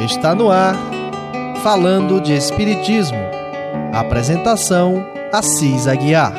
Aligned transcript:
Está 0.00 0.34
no 0.34 0.50
ar, 0.50 0.74
falando 1.62 2.22
de 2.22 2.32
Espiritismo. 2.32 3.18
Apresentação: 3.92 5.04
Assis 5.30 5.86
Aguiar. 5.86 6.32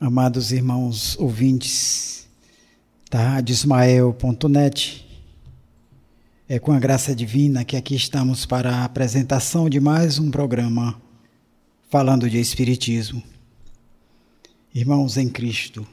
Amados 0.00 0.52
irmãos 0.52 1.18
ouvintes 1.18 2.26
da 3.10 3.18
Rádio 3.18 3.52
Ismael.net, 3.52 5.07
é 6.50 6.58
com 6.58 6.72
a 6.72 6.78
graça 6.78 7.14
divina 7.14 7.62
que 7.62 7.76
aqui 7.76 7.94
estamos 7.94 8.46
para 8.46 8.76
a 8.76 8.84
apresentação 8.84 9.68
de 9.68 9.78
mais 9.78 10.18
um 10.18 10.30
programa 10.30 10.98
falando 11.90 12.28
de 12.30 12.40
Espiritismo. 12.40 13.22
Irmãos 14.74 15.18
em 15.18 15.28
Cristo, 15.28 15.86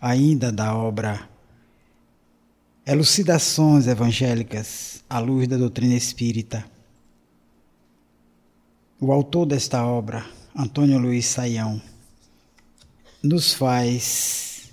ainda 0.00 0.50
da 0.50 0.74
obra 0.74 1.28
Elucidações 2.86 3.86
Evangélicas 3.86 5.04
à 5.08 5.18
Luz 5.18 5.46
da 5.46 5.58
Doutrina 5.58 5.94
Espírita. 5.94 6.64
O 8.98 9.12
autor 9.12 9.44
desta 9.44 9.84
obra, 9.84 10.24
Antônio 10.56 10.98
Luiz 10.98 11.26
Saião, 11.26 11.80
nos 13.22 13.52
faz 13.52 14.70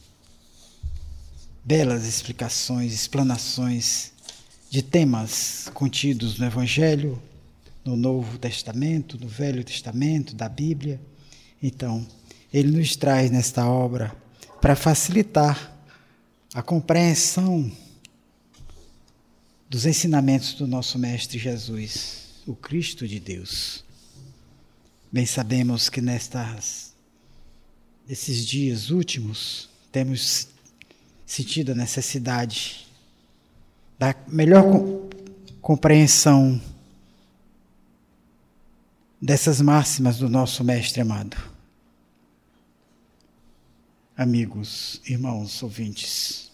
belas 1.65 2.05
explicações, 2.05 2.93
explanações 2.93 4.13
de 4.69 4.81
temas 4.81 5.69
contidos 5.73 6.37
no 6.37 6.45
Evangelho, 6.45 7.21
no 7.85 7.95
Novo 7.95 8.37
Testamento, 8.37 9.17
no 9.17 9.27
Velho 9.27 9.63
Testamento, 9.63 10.35
da 10.35 10.49
Bíblia. 10.49 10.99
Então, 11.61 12.05
ele 12.53 12.77
nos 12.77 12.95
traz 12.95 13.31
nesta 13.31 13.65
obra 13.65 14.15
para 14.61 14.75
facilitar 14.75 15.73
a 16.53 16.61
compreensão 16.61 17.71
dos 19.69 19.85
ensinamentos 19.85 20.53
do 20.53 20.67
nosso 20.67 20.97
Mestre 20.97 21.37
Jesus, 21.37 22.41
o 22.45 22.55
Cristo 22.55 23.07
de 23.07 23.19
Deus. 23.19 23.83
Bem 25.11 25.25
sabemos 25.25 25.89
que 25.89 26.01
nestas 26.01 26.93
esses 28.09 28.45
dias 28.45 28.89
últimos 28.89 29.69
temos 29.91 30.47
sentido 31.25 31.73
a 31.73 31.75
necessidade 31.75 32.86
da 33.97 34.15
melhor 34.27 34.63
compreensão 35.59 36.61
dessas 39.19 39.59
máximas 39.59 40.17
do 40.17 40.29
nosso 40.29 40.63
Mestre 40.63 41.01
amado. 41.01 41.35
Amigos, 44.15 45.01
irmãos, 45.07 45.61
ouvintes, 45.63 46.51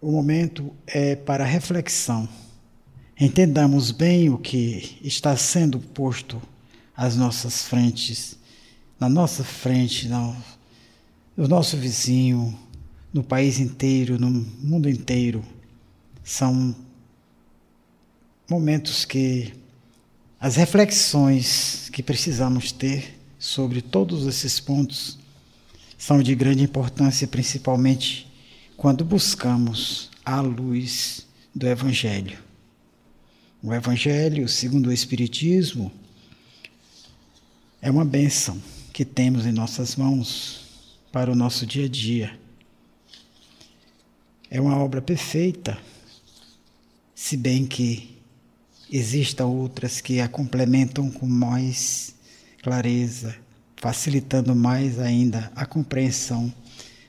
o 0.00 0.12
momento 0.12 0.72
é 0.86 1.16
para 1.16 1.44
reflexão. 1.44 2.28
Entendamos 3.20 3.90
bem 3.90 4.30
o 4.30 4.38
que 4.38 4.98
está 5.02 5.36
sendo 5.36 5.80
posto 5.80 6.40
às 6.96 7.16
nossas 7.16 7.64
frentes, 7.64 8.38
na 8.98 9.08
nossa 9.08 9.42
frente, 9.42 10.08
no, 10.08 10.36
no 11.36 11.48
nosso 11.48 11.76
vizinho, 11.76 12.56
no 13.12 13.24
país 13.24 13.58
inteiro, 13.58 14.18
no 14.18 14.30
mundo 14.30 14.88
inteiro 14.88 15.44
são 16.28 16.76
momentos 18.50 19.06
que 19.06 19.54
as 20.38 20.56
reflexões 20.56 21.88
que 21.90 22.02
precisamos 22.02 22.70
ter 22.70 23.18
sobre 23.38 23.80
todos 23.80 24.26
esses 24.26 24.60
pontos 24.60 25.18
são 25.96 26.22
de 26.22 26.34
grande 26.34 26.62
importância, 26.62 27.26
principalmente 27.26 28.30
quando 28.76 29.06
buscamos 29.06 30.10
a 30.22 30.42
luz 30.42 31.26
do 31.54 31.66
Evangelho. 31.66 32.38
O 33.62 33.72
Evangelho, 33.72 34.46
segundo 34.50 34.88
o 34.88 34.92
Espiritismo, 34.92 35.90
é 37.80 37.90
uma 37.90 38.04
bênção 38.04 38.62
que 38.92 39.04
temos 39.04 39.46
em 39.46 39.52
nossas 39.52 39.96
mãos 39.96 41.00
para 41.10 41.32
o 41.32 41.34
nosso 41.34 41.64
dia 41.64 41.86
a 41.86 41.88
dia. 41.88 42.38
É 44.50 44.60
uma 44.60 44.76
obra 44.76 45.00
perfeita 45.00 45.78
se 47.20 47.36
bem 47.36 47.66
que 47.66 48.16
existam 48.88 49.46
outras 49.46 50.00
que 50.00 50.20
a 50.20 50.28
complementam 50.28 51.10
com 51.10 51.26
mais 51.26 52.14
clareza, 52.62 53.34
facilitando 53.74 54.54
mais 54.54 55.00
ainda 55.00 55.50
a 55.56 55.66
compreensão 55.66 56.54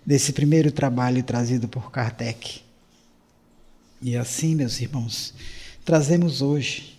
desse 0.03 0.33
primeiro 0.33 0.71
trabalho 0.71 1.21
trazido 1.21 1.67
por 1.67 1.91
Kardec. 1.91 2.61
E 4.01 4.17
assim, 4.17 4.55
meus 4.55 4.81
irmãos, 4.81 5.31
trazemos 5.85 6.41
hoje, 6.41 6.97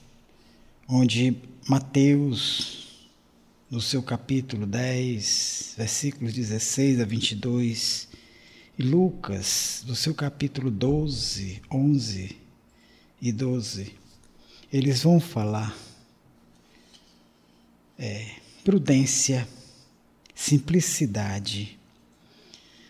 onde 0.89 1.37
Mateus, 1.69 3.09
no 3.69 3.81
seu 3.81 4.05
capítulo 4.05 4.67
10, 4.67 5.75
versículos 5.77 6.33
16 6.33 7.01
a 7.01 7.05
22, 7.05 8.09
e 8.79 8.83
Lucas, 8.85 9.83
no 9.85 9.97
seu 9.97 10.15
capítulo 10.15 10.71
12, 10.71 11.61
11 11.69 12.50
e 13.21 13.33
12, 13.33 13.95
eles 14.73 15.03
vão 15.03 15.21
falar 15.21 15.77
é, 17.99 18.37
prudência, 18.65 19.47
simplicidade, 20.35 21.79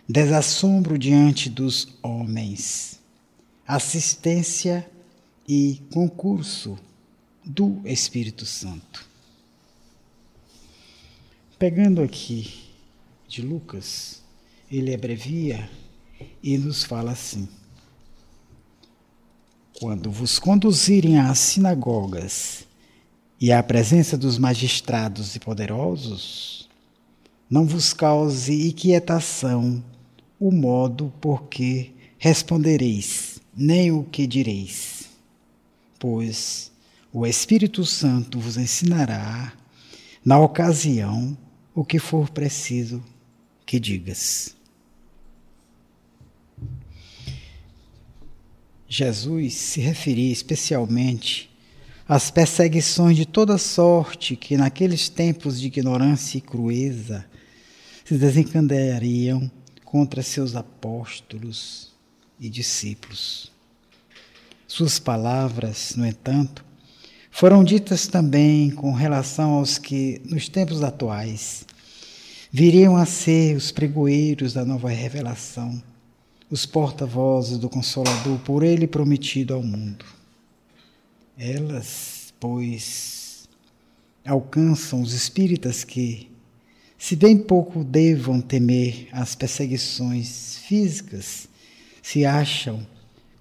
desassombro 0.08 0.98
diante 0.98 1.50
dos 1.50 1.88
homens, 2.02 3.00
assistência 3.66 4.88
e 5.48 5.80
concurso 5.92 6.78
do 7.44 7.80
Espírito 7.84 8.47
Santo. 8.47 9.08
Pegando 11.58 12.02
aqui 12.02 12.70
de 13.28 13.42
Lucas, 13.42 14.22
ele 14.70 14.94
abrevia 14.94 15.68
e 16.42 16.56
nos 16.56 16.84
fala 16.84 17.12
assim. 17.12 17.48
Quando 19.80 20.10
vos 20.10 20.38
conduzirem 20.38 21.18
às 21.18 21.38
sinagogas 21.38 22.66
e 23.41 23.50
à 23.50 23.62
presença 23.62 24.14
dos 24.14 24.36
magistrados 24.36 25.34
e 25.34 25.41
poderosos, 25.41 26.68
não 27.48 27.64
vos 27.64 27.94
cause 27.94 28.68
inquietação 28.68 29.82
o 30.38 30.52
modo 30.52 31.10
por 31.18 31.44
que 31.44 31.94
respondereis, 32.18 33.41
nem 33.56 33.91
o 33.91 34.04
que 34.04 34.26
direis, 34.26 35.08
pois 35.98 36.70
o 37.10 37.26
Espírito 37.26 37.86
Santo 37.86 38.38
vos 38.38 38.58
ensinará, 38.58 39.54
na 40.22 40.38
ocasião, 40.38 41.34
o 41.74 41.86
que 41.86 41.98
for 41.98 42.28
preciso 42.28 43.02
que 43.64 43.80
digas. 43.80 44.54
Jesus 48.92 49.54
se 49.54 49.80
referia 49.80 50.32
especialmente 50.32 51.48
às 52.08 52.28
perseguições 52.28 53.16
de 53.16 53.24
toda 53.24 53.56
sorte 53.56 54.34
que 54.34 54.56
naqueles 54.56 55.08
tempos 55.08 55.60
de 55.60 55.68
ignorância 55.68 56.38
e 56.38 56.40
crueza 56.40 57.24
se 58.04 58.18
desencadeariam 58.18 59.48
contra 59.84 60.24
seus 60.24 60.56
apóstolos 60.56 61.92
e 62.41 62.48
discípulos. 62.48 63.53
Suas 64.66 64.98
palavras, 64.98 65.94
no 65.94 66.04
entanto, 66.04 66.65
foram 67.30 67.62
ditas 67.62 68.09
também 68.09 68.72
com 68.72 68.92
relação 68.92 69.53
aos 69.53 69.78
que, 69.78 70.20
nos 70.24 70.48
tempos 70.48 70.82
atuais, 70.82 71.65
viriam 72.50 72.97
a 72.97 73.06
ser 73.06 73.56
os 73.56 73.70
pregoeiros 73.70 74.53
da 74.53 74.65
nova 74.65 74.88
revelação 74.88 75.80
os 76.50 76.66
porta-vozes 76.66 77.58
do 77.58 77.68
Consolador 77.68 78.38
por 78.41 78.64
ele 78.64 78.86
prometido 78.86 79.54
ao 79.54 79.62
mundo. 79.62 80.04
Elas, 81.38 82.34
pois, 82.41 83.48
alcançam 84.26 85.00
os 85.00 85.12
espíritas 85.12 85.84
que, 85.84 86.28
se 86.98 87.14
bem 87.14 87.38
pouco 87.38 87.84
devam 87.84 88.41
temer 88.41 89.08
as 89.12 89.36
perseguições 89.36 90.58
físicas, 90.66 91.48
se 92.02 92.26
acham, 92.26 92.84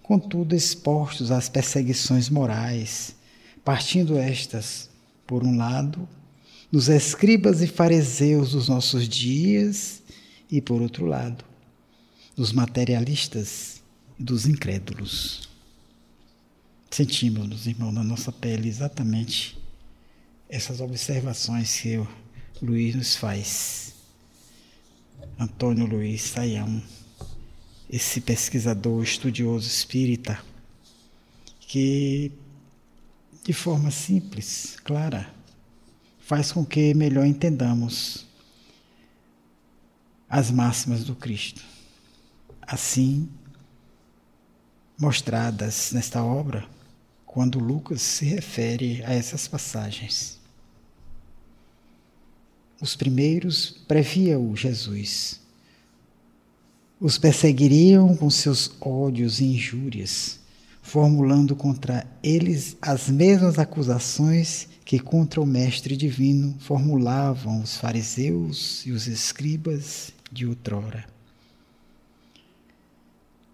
contudo, 0.03 0.55
expostos 0.55 1.31
às 1.31 1.50
perseguições 1.50 2.29
morais, 2.29 3.15
partindo 3.65 4.19
estas, 4.19 4.88
por 5.25 5.44
um 5.44 5.57
lado, 5.57 6.07
dos 6.71 6.88
escribas 6.88 7.63
e 7.63 7.67
fariseus 7.67 8.51
dos 8.51 8.69
nossos 8.69 9.09
dias, 9.09 10.03
e 10.51 10.62
por 10.62 10.81
outro 10.81 11.05
lado, 11.05 11.49
dos 12.39 12.53
materialistas 12.53 13.83
e 14.18 14.24
dos 14.24 14.45
incrédulos. 14.45 15.50
sentimos, 16.89 17.45
meus 17.45 17.65
irmãos, 17.65 17.91
na 17.91 18.01
nossa 18.01 18.31
pele 18.31 18.69
exatamente 18.69 19.57
essas 20.47 20.80
observações 20.80 21.81
que 21.81 21.97
o 21.97 22.07
Luiz 22.62 22.95
nos 22.95 23.18
faz. 23.18 23.94
Antônio 25.38 25.86
Luiz 25.86 26.21
Saião, 26.21 26.81
esse 27.89 28.21
pesquisador, 28.21 29.03
estudioso 29.03 29.68
espírita, 29.68 30.41
que 31.59 32.31
de 33.44 33.51
forma 33.51 33.91
simples, 33.91 34.77
clara, 34.86 35.30
faz 36.21 36.53
com 36.53 36.65
que 36.65 36.94
melhor 36.94 37.25
entendamos 37.25 38.25
as 40.30 40.50
máximas 40.50 41.03
do 41.03 41.13
Cristo. 41.13 41.78
Assim, 42.71 43.27
mostradas 44.95 45.92
nesta 45.92 46.24
obra, 46.24 46.68
quando 47.25 47.57
Lucas 47.57 48.00
se 48.00 48.25
refere 48.25 49.04
a 49.06 49.12
essas 49.12 49.48
passagens. 49.48 50.39
Os 52.80 52.95
primeiros 52.95 53.71
previa-o 53.88 54.56
Jesus. 54.56 55.39
Os 57.00 57.18
perseguiriam 57.18 58.16
com 58.16 58.30
seus 58.30 58.72
ódios 58.80 59.39
e 59.39 59.45
injúrias, 59.45 60.39
formulando 60.80 61.56
contra 61.56 62.06
eles 62.22 62.77
as 62.80 63.10
mesmas 63.10 63.57
acusações 63.57 64.68
que 64.86 65.00
contra 65.00 65.42
o 65.42 65.45
Mestre 65.45 65.98
Divino 65.98 66.56
formulavam 66.60 67.63
os 67.63 67.77
fariseus 67.77 68.86
e 68.86 68.92
os 68.92 69.07
escribas 69.07 70.12
de 70.31 70.45
outrora. 70.45 71.18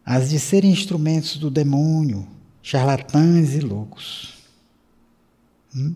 As 0.05 0.29
de 0.29 0.39
serem 0.39 0.71
instrumentos 0.71 1.37
do 1.37 1.49
demônio, 1.49 2.27
charlatães 2.61 3.55
e 3.55 3.59
loucos. 3.59 4.35
Hum? 5.75 5.95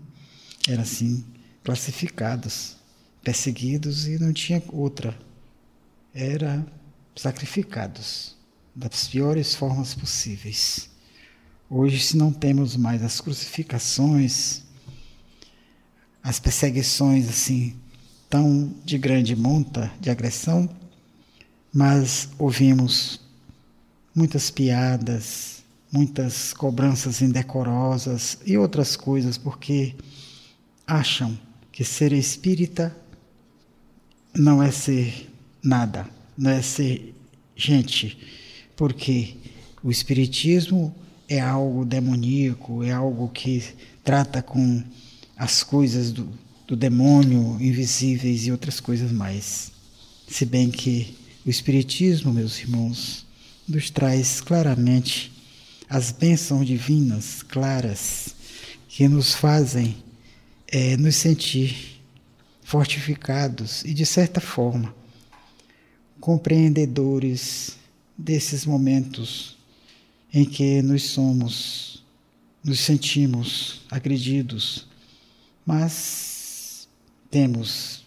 Eram 0.67 0.81
assim 0.81 1.23
classificados 1.63 2.75
perseguidos 3.23 4.07
e 4.07 4.17
não 4.17 4.33
tinha 4.33 4.63
outra. 4.69 5.15
Era 6.13 6.65
sacrificados 7.15 8.35
das 8.75 9.07
piores 9.07 9.53
formas 9.53 9.93
possíveis. 9.93 10.89
Hoje, 11.69 11.99
se 11.99 12.17
não 12.17 12.31
temos 12.31 12.75
mais 12.75 13.03
as 13.03 13.21
crucificações, 13.21 14.63
as 16.23 16.39
perseguições 16.39 17.29
assim 17.29 17.75
tão 18.27 18.73
de 18.83 18.97
grande 18.97 19.35
monta 19.35 19.91
de 19.99 20.09
agressão, 20.09 20.67
mas 21.71 22.29
ouvimos 22.39 23.19
muitas 24.19 24.51
piadas, 24.51 25.63
muitas 25.89 26.53
cobranças 26.53 27.21
indecorosas 27.21 28.37
e 28.45 28.57
outras 28.57 28.97
coisas 28.97 29.37
porque 29.37 29.95
acham 30.85 31.39
que 31.71 31.85
ser 31.85 32.11
espírita 32.11 32.93
não 34.35 34.61
é 34.61 34.71
ser 34.71 35.31
nada, 35.63 36.05
não 36.37 36.51
é 36.51 36.61
ser 36.61 37.15
gente, 37.55 38.17
porque 38.75 39.37
o 39.81 39.89
Espiritismo 39.89 40.93
é 41.29 41.39
algo 41.39 41.85
demoníaco, 41.85 42.83
é 42.83 42.91
algo 42.91 43.29
que 43.29 43.63
trata 44.03 44.41
com 44.41 44.83
as 45.37 45.63
coisas 45.63 46.11
do, 46.11 46.27
do 46.67 46.75
demônio, 46.75 47.55
invisíveis 47.61 48.45
e 48.45 48.51
outras 48.51 48.81
coisas 48.81 49.13
mais. 49.13 49.71
Se 50.27 50.45
bem 50.45 50.69
que 50.69 51.15
o 51.45 51.49
Espiritismo, 51.49 52.33
meus 52.33 52.59
irmãos, 52.59 53.28
nos 53.69 53.91
traz 53.91 54.41
claramente 54.41 55.31
as 55.87 56.11
bênçãos 56.11 56.65
divinas 56.65 57.43
claras 57.43 58.35
que 58.87 59.07
nos 59.07 59.35
fazem 59.35 59.95
é, 60.67 60.97
nos 60.97 61.15
sentir 61.15 62.01
fortificados 62.63 63.83
e, 63.85 63.93
de 63.93 64.05
certa 64.05 64.41
forma, 64.41 64.93
compreendedores 66.19 67.77
desses 68.17 68.65
momentos 68.65 69.55
em 70.33 70.45
que 70.45 70.81
nos 70.81 71.03
somos, 71.03 72.03
nos 72.63 72.79
sentimos 72.79 73.81
agredidos, 73.89 74.87
mas 75.65 76.87
temos 77.29 78.03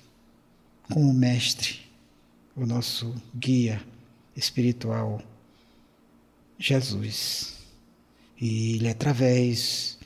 como 0.93 1.13
mestre 1.15 1.81
o 2.55 2.67
nosso 2.67 3.15
guia 3.35 3.83
espiritual, 4.37 5.23
Jesus. 6.63 7.55
E 8.41 8.77
ele, 8.77 8.89
através 8.89 9.99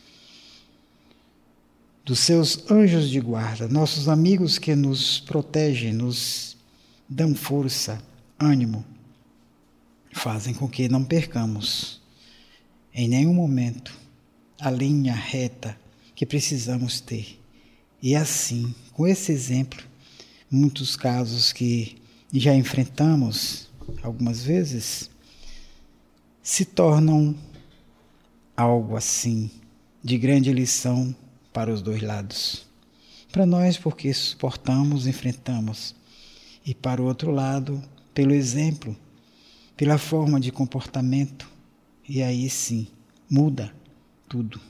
dos 2.02 2.20
seus 2.20 2.70
anjos 2.70 3.10
de 3.10 3.20
guarda, 3.20 3.68
nossos 3.68 4.08
amigos 4.08 4.58
que 4.58 4.74
nos 4.74 5.20
protegem, 5.20 5.92
nos 5.92 6.56
dão 7.06 7.34
força, 7.34 8.02
ânimo, 8.38 8.84
fazem 10.12 10.54
com 10.54 10.66
que 10.66 10.88
não 10.88 11.04
percamos 11.04 12.00
em 12.94 13.06
nenhum 13.06 13.34
momento 13.34 13.94
a 14.58 14.70
linha 14.70 15.14
reta 15.14 15.78
que 16.14 16.24
precisamos 16.24 17.00
ter. 17.00 17.38
E 18.02 18.16
assim, 18.16 18.74
com 18.92 19.06
esse 19.06 19.30
exemplo, 19.30 19.84
muitos 20.50 20.96
casos 20.96 21.52
que 21.52 22.00
já 22.32 22.54
enfrentamos 22.54 23.68
algumas 24.02 24.42
vezes 24.42 25.10
se 26.46 26.64
tornam 26.64 27.34
algo 28.56 28.96
assim 28.96 29.50
de 30.00 30.16
grande 30.16 30.52
lição 30.52 31.12
para 31.52 31.72
os 31.72 31.82
dois 31.82 32.00
lados. 32.00 32.64
Para 33.32 33.44
nós, 33.44 33.76
porque 33.76 34.14
suportamos, 34.14 35.08
enfrentamos, 35.08 35.92
e 36.64 36.72
para 36.72 37.02
o 37.02 37.04
outro 37.04 37.32
lado, 37.32 37.82
pelo 38.14 38.32
exemplo, 38.32 38.96
pela 39.76 39.98
forma 39.98 40.38
de 40.38 40.52
comportamento, 40.52 41.50
e 42.08 42.22
aí 42.22 42.48
sim, 42.48 42.86
muda 43.28 43.74
tudo. 44.28 44.60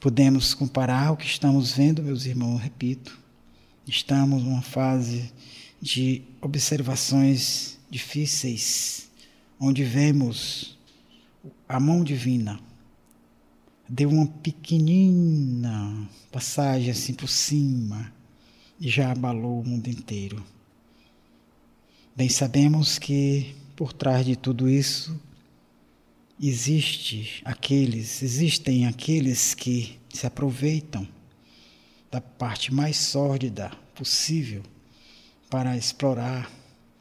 Podemos 0.00 0.54
comparar 0.54 1.12
o 1.12 1.18
que 1.18 1.26
estamos 1.26 1.72
vendo, 1.72 2.02
meus 2.02 2.24
irmãos, 2.24 2.62
repito, 2.62 3.20
estamos 3.86 4.42
numa 4.42 4.62
fase 4.62 5.30
de 5.82 6.22
observações 6.40 7.78
difíceis, 7.90 9.03
onde 9.58 9.84
vemos 9.84 10.78
a 11.68 11.78
mão 11.78 12.02
divina 12.02 12.60
deu 13.88 14.08
uma 14.08 14.26
pequenina 14.26 16.08
passagem 16.32 16.90
assim 16.90 17.14
por 17.14 17.28
cima 17.28 18.12
e 18.80 18.88
já 18.88 19.12
abalou 19.12 19.60
o 19.60 19.64
mundo 19.64 19.88
inteiro. 19.88 20.42
Bem 22.16 22.28
sabemos 22.28 22.98
que 22.98 23.54
por 23.76 23.92
trás 23.92 24.24
de 24.24 24.36
tudo 24.36 24.68
isso 24.68 25.20
existe 26.40 27.42
aqueles, 27.44 28.22
existem 28.22 28.86
aqueles 28.86 29.54
que 29.54 29.98
se 30.08 30.26
aproveitam 30.26 31.06
da 32.10 32.20
parte 32.20 32.72
mais 32.72 32.96
sórdida 32.96 33.70
possível 33.94 34.62
para 35.50 35.76
explorar, 35.76 36.50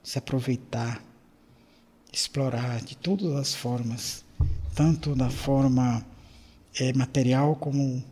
se 0.03 0.17
aproveitar, 0.17 1.03
explorar 2.13 2.79
de 2.81 2.95
todas 2.95 3.33
as 3.35 3.55
formas, 3.55 4.23
tanto 4.75 5.15
da 5.15 5.31
forma 5.31 6.05
é, 6.79 6.93
material 6.93 7.55
como 7.55 8.03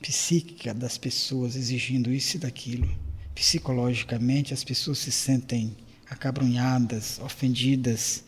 psíquica 0.00 0.72
das 0.72 0.96
pessoas, 0.96 1.54
exigindo 1.54 2.12
isso 2.12 2.36
e 2.36 2.40
daquilo. 2.40 2.88
Psicologicamente, 3.34 4.54
as 4.54 4.64
pessoas 4.64 4.98
se 4.98 5.12
sentem 5.12 5.76
acabrunhadas, 6.08 7.18
ofendidas 7.18 8.24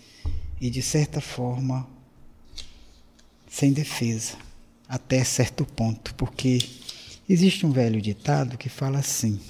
e, 0.60 0.68
de 0.68 0.82
certa 0.82 1.20
forma, 1.22 1.88
sem 3.48 3.72
defesa, 3.72 4.36
até 4.86 5.24
certo 5.24 5.64
ponto, 5.64 6.14
porque 6.16 6.58
existe 7.26 7.64
um 7.64 7.72
velho 7.72 8.02
ditado 8.02 8.58
que 8.58 8.68
fala 8.68 8.98
assim: 8.98 9.40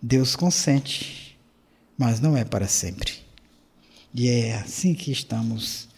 Deus 0.00 0.36
consente, 0.36 1.38
mas 1.96 2.20
não 2.20 2.36
é 2.36 2.44
para 2.44 2.68
sempre. 2.68 3.21
E 4.14 4.28
é 4.28 4.56
assim 4.56 4.92
que 4.94 5.10
estamos. 5.10 5.88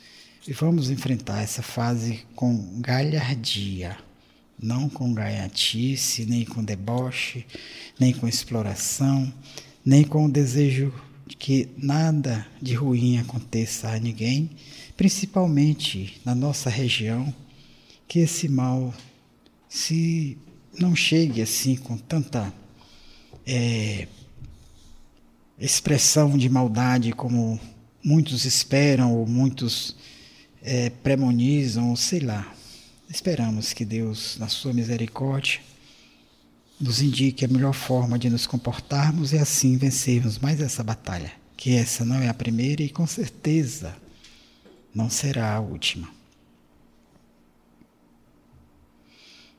E 0.47 0.53
vamos 0.53 0.91
enfrentar 0.91 1.43
essa 1.43 1.63
fase 1.63 2.21
com 2.37 2.81
galhardia, 2.81 3.97
não 4.61 4.89
com 4.89 5.13
gaiatice, 5.13 6.25
nem 6.27 6.45
com 6.45 6.63
deboche, 6.63 7.47
nem 7.99 8.13
com 8.13 8.29
exploração, 8.29 9.33
nem 9.85 10.05
com 10.05 10.27
o 10.27 10.31
desejo 10.31 10.93
de 11.27 11.37
que 11.37 11.69
nada 11.77 12.47
de 12.61 12.75
ruim 12.75 13.19
aconteça 13.19 13.89
a 13.89 13.99
ninguém, 13.99 14.51
principalmente 14.97 16.21
na 16.25 16.35
nossa 16.35 16.69
região, 16.69 17.35
que 18.07 18.21
esse 18.21 18.49
mal 18.49 18.95
se 19.69 20.39
não 20.79 20.95
chegue 20.95 21.43
assim 21.43 21.75
com 21.75 21.97
tanta 21.97 22.53
é, 23.47 24.07
expressão 25.59 26.37
de 26.37 26.49
maldade 26.49 27.13
como 27.13 27.59
muitos 28.05 28.45
esperam 28.45 29.17
ou 29.17 29.27
muitos 29.27 29.97
é, 30.63 30.91
premonizam, 30.91 31.97
sei 31.97 32.21
lá. 32.21 32.55
Esperamos 33.09 33.73
que 33.73 33.85
Deus, 33.85 34.37
na 34.39 34.49
sua 34.49 34.73
misericórdia, 34.73 35.61
nos 36.79 37.01
indique 37.01 37.45
a 37.45 37.49
melhor 37.49 37.73
forma 37.73 38.19
de 38.19 38.29
nos 38.29 38.47
comportarmos 38.47 39.33
e 39.33 39.39
assim 39.39 39.77
vencermos 39.77 40.39
mais 40.39 40.61
essa 40.61 40.83
batalha. 40.83 41.33
Que 41.57 41.75
essa 41.75 42.05
não 42.05 42.17
é 42.17 42.29
a 42.29 42.35
primeira 42.35 42.83
e 42.83 42.91
com 42.91 43.07
certeza 43.07 43.97
não 44.95 45.09
será 45.09 45.55
a 45.55 45.61
última. 45.61 46.09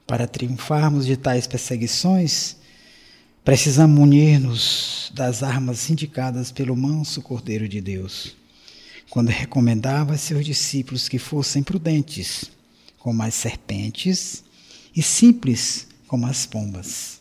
Para 0.06 0.28
triunfarmos 0.28 1.06
de 1.06 1.18
tais 1.18 1.48
perseguições, 1.48 2.58
precisamos 3.46 3.96
munir-nos 3.96 5.12
das 5.14 5.44
armas 5.44 5.88
indicadas 5.92 6.52
pelo 6.52 6.76
manso 6.76 7.22
Cordeiro 7.22 7.70
de 7.70 7.80
Deus, 7.80 8.36
quando 9.08 9.30
recomendava 9.30 10.16
a 10.16 10.18
seus 10.18 10.44
discípulos 10.44 11.08
que 11.08 11.20
fossem 11.20 11.62
prudentes, 11.62 12.46
como 12.98 13.22
as 13.22 13.36
serpentes, 13.36 14.44
e 14.96 15.04
simples 15.04 15.88
como 16.08 16.26
as 16.26 16.48
pombas. 16.48 17.20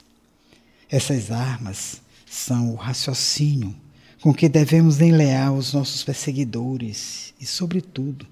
Essas 0.88 1.30
armas 1.30 2.00
são 2.24 2.72
o 2.72 2.74
raciocínio 2.74 3.76
com 4.22 4.32
que 4.32 4.48
devemos 4.48 5.02
enlear 5.02 5.52
os 5.52 5.74
nossos 5.74 6.02
perseguidores 6.02 7.34
e, 7.38 7.44
sobretudo, 7.44 8.26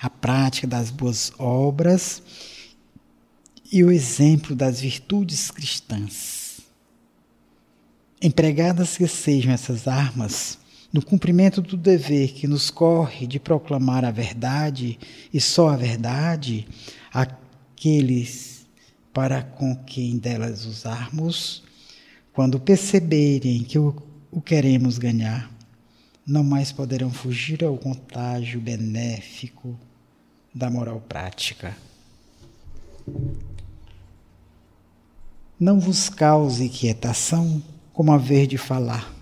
a 0.00 0.08
prática 0.08 0.66
das 0.66 0.90
boas 0.90 1.30
obras 1.38 2.22
e 3.70 3.84
o 3.84 3.90
exemplo 3.90 4.56
das 4.56 4.80
virtudes 4.80 5.50
cristãs. 5.50 6.47
Empregadas 8.20 8.96
que 8.96 9.06
sejam 9.06 9.52
essas 9.52 9.86
armas 9.86 10.58
no 10.92 11.04
cumprimento 11.04 11.60
do 11.60 11.76
dever 11.76 12.32
que 12.32 12.48
nos 12.48 12.70
corre 12.70 13.26
de 13.26 13.38
proclamar 13.38 14.04
a 14.04 14.10
verdade 14.10 14.98
e 15.32 15.40
só 15.40 15.68
a 15.68 15.76
verdade 15.76 16.66
àqueles 17.12 18.66
para 19.12 19.42
com 19.42 19.74
quem 19.74 20.16
delas 20.16 20.64
usarmos, 20.64 21.62
quando 22.32 22.58
perceberem 22.58 23.62
que 23.64 23.78
o, 23.78 23.94
o 24.30 24.40
queremos 24.40 24.98
ganhar, 24.98 25.50
não 26.26 26.44
mais 26.44 26.72
poderão 26.72 27.10
fugir 27.10 27.64
ao 27.64 27.76
contágio 27.76 28.60
benéfico 28.60 29.78
da 30.54 30.70
moral 30.70 31.00
prática. 31.00 31.76
Não 35.58 35.80
vos 35.80 36.08
cause 36.08 36.68
quietação 36.68 37.62
como 37.98 38.12
haver 38.12 38.46
de 38.46 38.56
falar, 38.56 39.12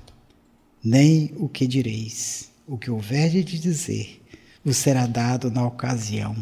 nem 0.85 1.33
o 1.39 1.49
que 1.49 1.67
direis. 1.67 2.51
O 2.67 2.77
que 2.77 2.91
houver 2.91 3.31
de 3.31 3.59
dizer 3.59 4.23
vos 4.63 4.77
será 4.77 5.07
dado 5.07 5.51
na 5.51 5.67
ocasião, 5.67 6.37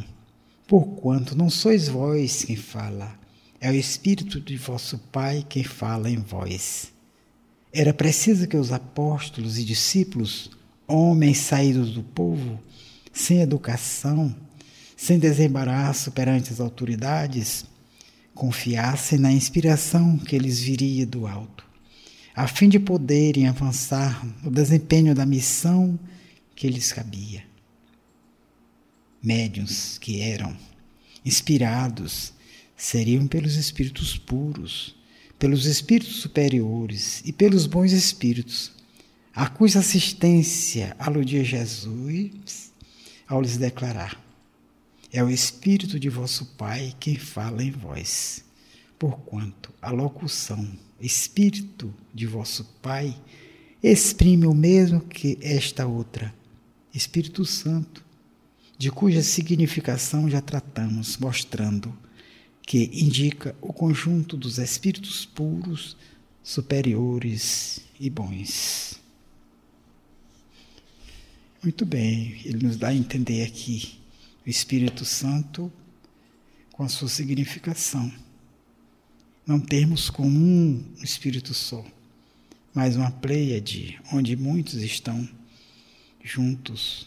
porquanto 0.67 1.37
não 1.37 1.49
sois 1.49 1.87
vós 1.87 2.43
quem 2.43 2.57
fala, 2.57 3.17
é 3.61 3.71
o 3.71 3.75
Espírito 3.75 4.41
de 4.41 4.57
vosso 4.57 4.99
Pai 5.13 5.47
quem 5.49 5.63
fala 5.63 6.11
em 6.11 6.17
vós. 6.17 6.93
Era 7.73 7.95
preciso 7.95 8.49
que 8.49 8.57
os 8.57 8.73
apóstolos 8.73 9.57
e 9.57 9.65
discípulos, 9.65 10.51
homens 10.89 11.39
saídos 11.39 11.93
do 11.93 12.03
povo, 12.03 12.59
sem 13.13 13.43
educação, 13.43 14.35
sem 14.97 15.21
desembaraço 15.21 16.11
perante 16.11 16.53
as 16.53 16.59
autoridades, 16.59 17.65
confiassem 18.35 19.21
na 19.21 19.31
inspiração 19.31 20.19
que 20.19 20.37
lhes 20.37 20.59
viria 20.59 21.07
do 21.07 21.29
alto, 21.29 21.65
a 22.35 22.49
fim 22.49 22.69
de 22.69 22.79
poderem 22.79 23.47
avançar 23.47 24.25
no 24.43 24.51
desempenho 24.51 25.15
da 25.15 25.25
missão 25.25 25.99
que 26.57 26.69
lhes 26.69 26.93
cabia. 26.93 27.45
Médiuns 29.23 29.99
que 29.99 30.21
eram 30.21 30.57
inspirados 31.25 32.33
seriam 32.77 33.27
pelos 33.27 33.57
espíritos 33.57 34.19
puros, 34.19 34.95
pelos 35.39 35.65
espíritos 35.65 36.17
superiores 36.17 37.23
e 37.25 37.33
pelos 37.33 37.67
bons 37.67 37.93
espíritos, 37.93 38.73
a 39.35 39.49
cuja 39.49 39.79
assistência 39.79 40.95
aludia 40.99 41.43
Jesus 41.43 42.73
ao 43.27 43.41
lhes 43.41 43.57
declarar: 43.57 44.23
é 45.13 45.23
o 45.23 45.31
Espírito 45.31 45.99
de 45.99 46.09
vosso 46.09 46.45
Pai 46.57 46.93
quem 46.99 47.17
fala 47.17 47.63
em 47.63 47.71
vós. 47.71 48.44
Porquanto 49.05 49.71
a 49.83 49.91
locução 49.91 50.67
Espírito 50.99 51.93
de 52.15 52.27
vosso 52.27 52.65
Pai 52.81 53.15
exprime 53.83 54.47
o 54.47 54.55
mesmo 54.55 54.99
que 54.99 55.37
esta 55.43 55.87
outra, 55.87 56.35
Espírito 56.95 57.45
Santo, 57.45 58.03
de 58.79 58.91
cuja 58.91 59.23
significação 59.23 60.31
já 60.31 60.41
tratamos, 60.41 61.19
mostrando 61.19 61.95
que 62.63 62.85
indica 62.95 63.55
o 63.61 63.75
conjunto 63.75 64.39
dos 64.39 64.57
espíritos 64.57 65.27
puros, 65.27 65.99
superiores 66.43 67.81
e 68.01 68.09
bons. 68.09 68.99
Muito 71.63 71.85
bem, 71.85 72.41
ele 72.43 72.67
nos 72.67 72.79
dá 72.79 72.89
a 72.89 72.95
entender 72.95 73.45
aqui 73.45 73.99
o 74.47 74.49
Espírito 74.49 75.05
Santo 75.05 75.71
com 76.73 76.85
a 76.85 76.89
sua 76.89 77.11
significação. 77.11 78.24
Não 79.47 79.61
termos 79.61 80.09
como 80.09 80.39
um 80.39 80.83
Espírito 81.03 81.53
só, 81.53 81.85
mas 82.73 82.97
uma 82.97 83.11
pleiade 83.11 84.01
onde 84.11 84.35
muitos 84.37 84.75
estão 84.75 85.29
juntos 86.23 87.07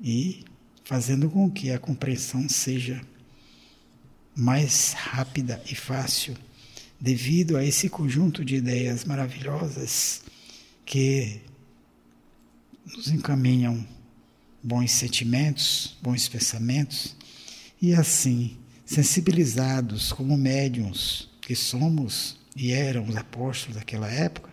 e 0.00 0.42
fazendo 0.84 1.28
com 1.28 1.50
que 1.50 1.70
a 1.70 1.78
compreensão 1.78 2.48
seja 2.48 3.00
mais 4.34 4.94
rápida 4.94 5.62
e 5.70 5.74
fácil, 5.74 6.34
devido 6.98 7.58
a 7.58 7.64
esse 7.64 7.90
conjunto 7.90 8.42
de 8.42 8.56
ideias 8.56 9.04
maravilhosas 9.04 10.22
que 10.84 11.42
nos 12.86 13.08
encaminham 13.08 13.86
bons 14.62 14.92
sentimentos, 14.92 15.96
bons 16.02 16.26
pensamentos, 16.26 17.14
e 17.80 17.92
assim, 17.94 18.56
sensibilizados 18.86 20.10
como 20.10 20.36
médiums 20.38 21.33
que 21.46 21.54
somos 21.54 22.36
e 22.56 22.72
eram 22.72 23.06
os 23.06 23.16
apóstolos 23.16 23.76
daquela 23.76 24.10
época, 24.10 24.50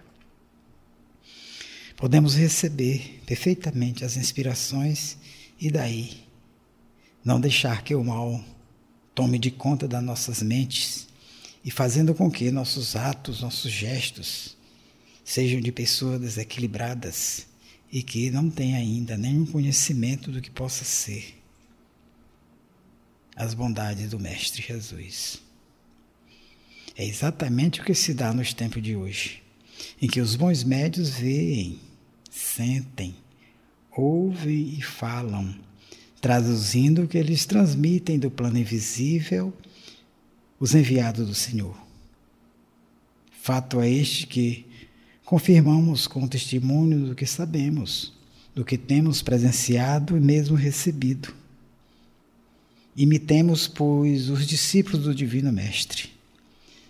podemos 1.95 2.35
receber 2.35 3.21
perfeitamente 3.25 4.03
as 4.03 4.17
inspirações 4.17 5.17
e 5.59 5.69
daí 5.69 6.23
não 7.23 7.39
deixar 7.39 7.83
que 7.83 7.93
o 7.93 8.03
mal 8.03 8.43
tome 9.13 9.37
de 9.37 9.51
conta 9.51 9.87
das 9.87 10.03
nossas 10.03 10.41
mentes 10.41 11.07
e 11.63 11.69
fazendo 11.69 12.15
com 12.15 12.29
que 12.29 12.49
nossos 12.49 12.95
atos, 12.95 13.41
nossos 13.41 13.71
gestos 13.71 14.57
sejam 15.23 15.61
de 15.61 15.71
pessoas 15.71 16.19
desequilibradas 16.19 17.45
e 17.91 18.01
que 18.01 18.31
não 18.31 18.49
tem 18.49 18.75
ainda 18.75 19.15
nenhum 19.17 19.45
conhecimento 19.45 20.31
do 20.31 20.41
que 20.41 20.49
possa 20.49 20.83
ser 20.83 21.41
as 23.35 23.53
bondades 23.53 24.09
do 24.09 24.19
Mestre 24.19 24.61
Jesus. 24.61 25.50
É 27.01 27.07
exatamente 27.07 27.81
o 27.81 27.83
que 27.83 27.95
se 27.95 28.13
dá 28.13 28.31
nos 28.31 28.53
tempos 28.53 28.79
de 28.79 28.95
hoje, 28.95 29.41
em 29.99 30.07
que 30.07 30.21
os 30.21 30.35
bons 30.35 30.63
médios 30.63 31.09
veem, 31.09 31.79
sentem, 32.29 33.15
ouvem 33.97 34.75
e 34.77 34.83
falam, 34.83 35.51
traduzindo 36.21 37.01
o 37.01 37.07
que 37.07 37.17
eles 37.17 37.43
transmitem 37.43 38.19
do 38.19 38.29
plano 38.29 38.59
invisível, 38.59 39.51
os 40.59 40.75
enviados 40.75 41.27
do 41.27 41.33
Senhor. 41.33 41.75
Fato 43.41 43.81
é 43.81 43.89
este 43.89 44.27
que 44.27 44.67
confirmamos 45.25 46.05
com 46.05 46.25
o 46.25 46.29
testemunho 46.29 47.07
do 47.07 47.15
que 47.15 47.25
sabemos, 47.25 48.13
do 48.53 48.63
que 48.63 48.77
temos 48.77 49.23
presenciado 49.23 50.15
e 50.15 50.19
mesmo 50.19 50.55
recebido. 50.55 51.33
Imitemos, 52.95 53.67
pois, 53.67 54.29
os 54.29 54.45
discípulos 54.45 55.05
do 55.05 55.15
Divino 55.15 55.51
Mestre. 55.51 56.20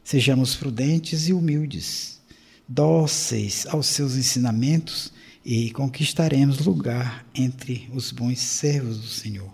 Sejamos 0.03 0.55
prudentes 0.55 1.27
e 1.27 1.33
humildes, 1.33 2.19
dóceis 2.67 3.65
aos 3.67 3.87
seus 3.87 4.15
ensinamentos 4.15 5.13
e 5.45 5.71
conquistaremos 5.71 6.59
lugar 6.59 7.25
entre 7.33 7.89
os 7.93 8.11
bons 8.11 8.39
servos 8.39 8.99
do 8.99 9.07
Senhor, 9.07 9.51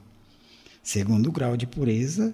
segundo 0.82 1.30
o 1.30 1.32
grau 1.32 1.56
de 1.56 1.68
pureza 1.68 2.34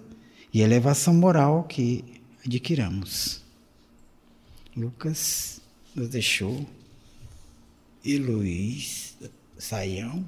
e 0.53 0.62
elevação 0.62 1.13
moral 1.13 1.63
que 1.63 2.03
adquiramos. 2.46 3.41
Lucas 4.75 5.62
nos 5.96 6.10
deixou 6.10 6.67
e 8.03 8.17
Luiz 8.17 9.15
Saião 9.58 10.25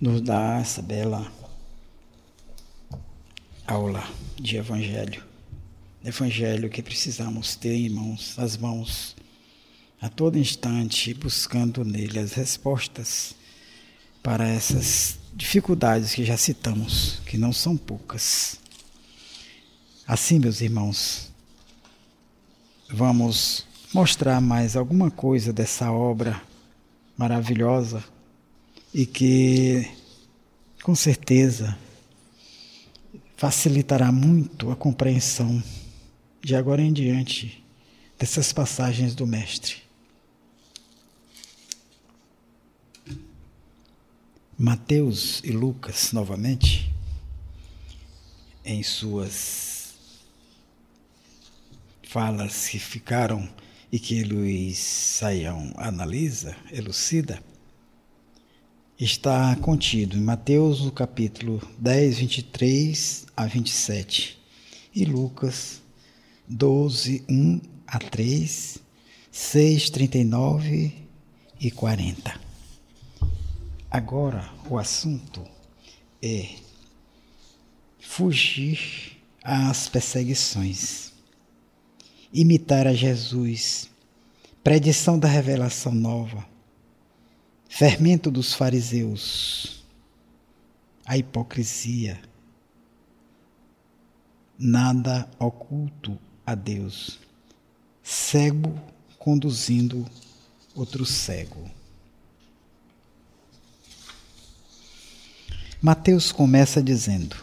nos 0.00 0.20
dá 0.20 0.58
essa 0.60 0.82
bela 0.82 1.30
aula 3.66 4.08
de 4.36 4.56
Evangelho. 4.56 5.22
Evangelho 6.04 6.70
que 6.70 6.82
precisamos 6.82 7.56
ter 7.56 7.74
em 7.74 7.90
mãos, 7.90 8.36
nas 8.36 8.56
mãos, 8.56 9.16
a 10.00 10.08
todo 10.08 10.38
instante, 10.38 11.12
buscando 11.12 11.84
nele 11.84 12.18
as 12.18 12.32
respostas 12.32 13.34
para 14.22 14.46
essas 14.46 15.18
dificuldades 15.34 16.14
que 16.14 16.24
já 16.24 16.36
citamos, 16.36 17.20
que 17.26 17.36
não 17.36 17.52
são 17.52 17.76
poucas. 17.76 18.60
Assim, 20.06 20.38
meus 20.38 20.60
irmãos, 20.60 21.32
vamos 22.88 23.66
mostrar 23.92 24.40
mais 24.40 24.76
alguma 24.76 25.10
coisa 25.10 25.52
dessa 25.52 25.90
obra 25.90 26.40
maravilhosa 27.16 28.04
e 28.94 29.04
que, 29.04 29.90
com 30.82 30.94
certeza, 30.94 31.76
facilitará 33.36 34.10
muito 34.10 34.70
a 34.70 34.76
compreensão 34.76 35.62
de 36.42 36.56
agora 36.56 36.80
em 36.80 36.92
diante 36.92 37.62
dessas 38.18 38.52
passagens 38.52 39.14
do 39.14 39.26
Mestre. 39.26 39.76
Mateus 44.58 45.42
e 45.44 45.50
Lucas, 45.50 46.12
novamente, 46.12 46.90
em 48.64 48.82
suas 48.82 49.94
falas 52.02 52.68
que 52.68 52.78
ficaram 52.78 53.46
e 53.92 53.98
que 53.98 54.24
Luiz 54.24 54.78
Saião 54.78 55.74
analisa, 55.76 56.56
elucida, 56.72 57.42
está 58.98 59.54
contido 59.56 60.16
em 60.16 60.20
Mateus, 60.20 60.80
no 60.80 60.90
capítulo 60.90 61.60
10, 61.78 62.18
23 62.18 63.26
a 63.36 63.44
27, 63.44 64.38
e 64.94 65.04
Lucas 65.04 65.82
12, 66.48 67.22
1 67.28 67.60
a 67.86 67.98
3, 67.98 68.78
6, 69.30 69.90
39 69.90 70.94
e 71.60 71.70
40. 71.70 72.40
Agora 73.90 74.50
o 74.70 74.78
assunto 74.78 75.42
é 76.22 76.54
fugir 78.00 79.18
às 79.44 79.90
perseguições, 79.90 81.12
imitar 82.32 82.86
a 82.86 82.94
Jesus, 82.94 83.90
predição 84.64 85.18
da 85.18 85.28
revelação 85.28 85.92
nova, 85.94 86.55
fermento 87.68 88.30
dos 88.30 88.54
fariseus, 88.54 89.84
a 91.04 91.16
hipocrisia, 91.16 92.20
nada 94.58 95.28
oculto 95.38 96.18
a 96.44 96.54
Deus, 96.54 97.18
cego 98.02 98.74
conduzindo 99.18 100.06
outro 100.74 101.04
cego. 101.04 101.70
Mateus 105.82 106.32
começa 106.32 106.82
dizendo: 106.82 107.36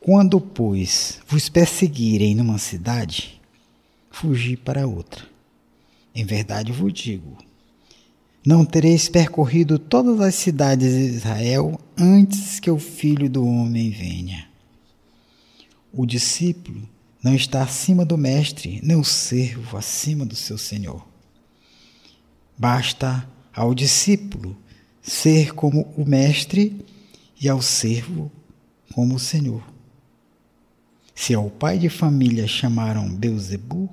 Quando, 0.00 0.40
pois, 0.40 1.20
vos 1.26 1.48
perseguirem 1.48 2.34
numa 2.34 2.58
cidade, 2.58 3.40
fugi 4.10 4.56
para 4.56 4.86
outra. 4.86 5.26
Em 6.14 6.24
verdade 6.24 6.72
vos 6.72 6.92
digo: 6.92 7.38
não 8.44 8.64
tereis 8.64 9.08
percorrido 9.08 9.78
todas 9.78 10.20
as 10.20 10.34
cidades 10.34 10.92
de 10.92 11.14
Israel 11.16 11.80
antes 11.96 12.58
que 12.58 12.70
o 12.70 12.78
filho 12.78 13.30
do 13.30 13.46
homem 13.46 13.90
venha. 13.90 14.48
O 15.92 16.04
discípulo 16.04 16.88
não 17.22 17.34
está 17.34 17.62
acima 17.62 18.04
do 18.04 18.18
mestre, 18.18 18.80
nem 18.82 18.96
o 18.96 19.04
servo 19.04 19.76
acima 19.76 20.26
do 20.26 20.34
seu 20.34 20.58
senhor. 20.58 21.06
Basta 22.58 23.28
ao 23.54 23.74
discípulo 23.74 24.56
ser 25.00 25.54
como 25.54 25.82
o 25.96 26.04
mestre 26.04 26.84
e 27.40 27.48
ao 27.48 27.62
servo 27.62 28.30
como 28.92 29.14
o 29.14 29.20
senhor. 29.20 29.62
Se 31.14 31.34
ao 31.34 31.48
pai 31.48 31.78
de 31.78 31.88
família 31.88 32.48
chamaram 32.48 33.14
Beuzebu, 33.14 33.88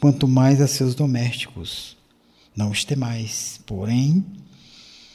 quanto 0.00 0.28
mais 0.28 0.60
a 0.60 0.68
seus 0.68 0.94
domésticos 0.94 1.93
não 2.56 2.70
os 2.70 2.84
temais, 2.84 3.60
porém, 3.66 4.24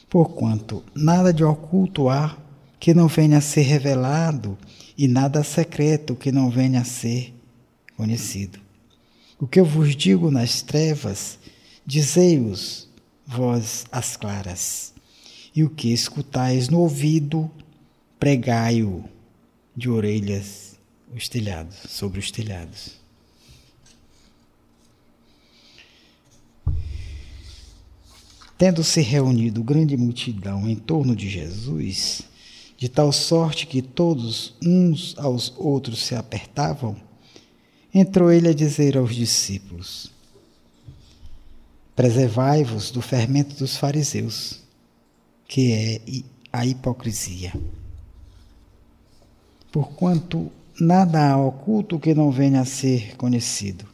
porquanto 0.08 0.84
nada 0.94 1.32
de 1.32 1.44
oculto 1.44 2.08
há 2.08 2.36
que 2.78 2.94
não 2.94 3.08
venha 3.08 3.38
a 3.38 3.42
ser 3.42 3.62
revelado, 3.62 4.56
e 4.96 5.06
nada 5.08 5.42
secreto 5.42 6.14
que 6.14 6.32
não 6.32 6.50
venha 6.50 6.80
a 6.80 6.84
ser 6.84 7.34
conhecido. 7.96 8.58
O 9.38 9.46
que 9.46 9.60
eu 9.60 9.64
vos 9.64 9.96
digo 9.96 10.30
nas 10.30 10.62
trevas, 10.62 11.38
dizei-os 11.86 12.88
vós 13.26 13.86
as 13.90 14.16
claras, 14.16 14.92
e 15.54 15.64
o 15.64 15.70
que 15.70 15.92
escutais 15.92 16.68
no 16.68 16.80
ouvido, 16.80 17.50
pregai-o 18.18 19.04
de 19.76 19.88
orelhas 19.88 20.78
os 21.14 21.28
telhados, 21.28 21.76
sobre 21.88 22.18
os 22.18 22.30
telhados. 22.30 22.99
Tendo 28.60 28.84
se 28.84 29.00
reunido 29.00 29.64
grande 29.64 29.96
multidão 29.96 30.68
em 30.68 30.76
torno 30.76 31.16
de 31.16 31.30
Jesus, 31.30 32.20
de 32.76 32.90
tal 32.90 33.10
sorte 33.10 33.66
que 33.66 33.80
todos 33.80 34.54
uns 34.62 35.14
aos 35.16 35.50
outros 35.56 36.04
se 36.04 36.14
apertavam, 36.14 36.94
entrou 37.94 38.30
ele 38.30 38.48
a 38.48 38.52
dizer 38.52 38.98
aos 38.98 39.14
discípulos: 39.14 40.12
Preservai-vos 41.96 42.90
do 42.90 43.00
fermento 43.00 43.56
dos 43.56 43.78
fariseus, 43.78 44.60
que 45.48 45.72
é 45.72 46.22
a 46.52 46.66
hipocrisia. 46.66 47.54
Porquanto 49.72 50.52
nada 50.78 51.30
há 51.30 51.36
oculto 51.38 51.98
que 51.98 52.12
não 52.12 52.30
venha 52.30 52.60
a 52.60 52.66
ser 52.66 53.16
conhecido 53.16 53.89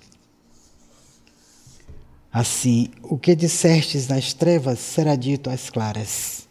Assim, 2.39 2.91
o 3.03 3.17
que 3.17 3.35
dissestes 3.35 4.09
nas 4.09 4.35
trevas 4.35 4.79
será 4.79 5.17
dito 5.17 5.49
às 5.49 5.71
claras. 5.71 6.47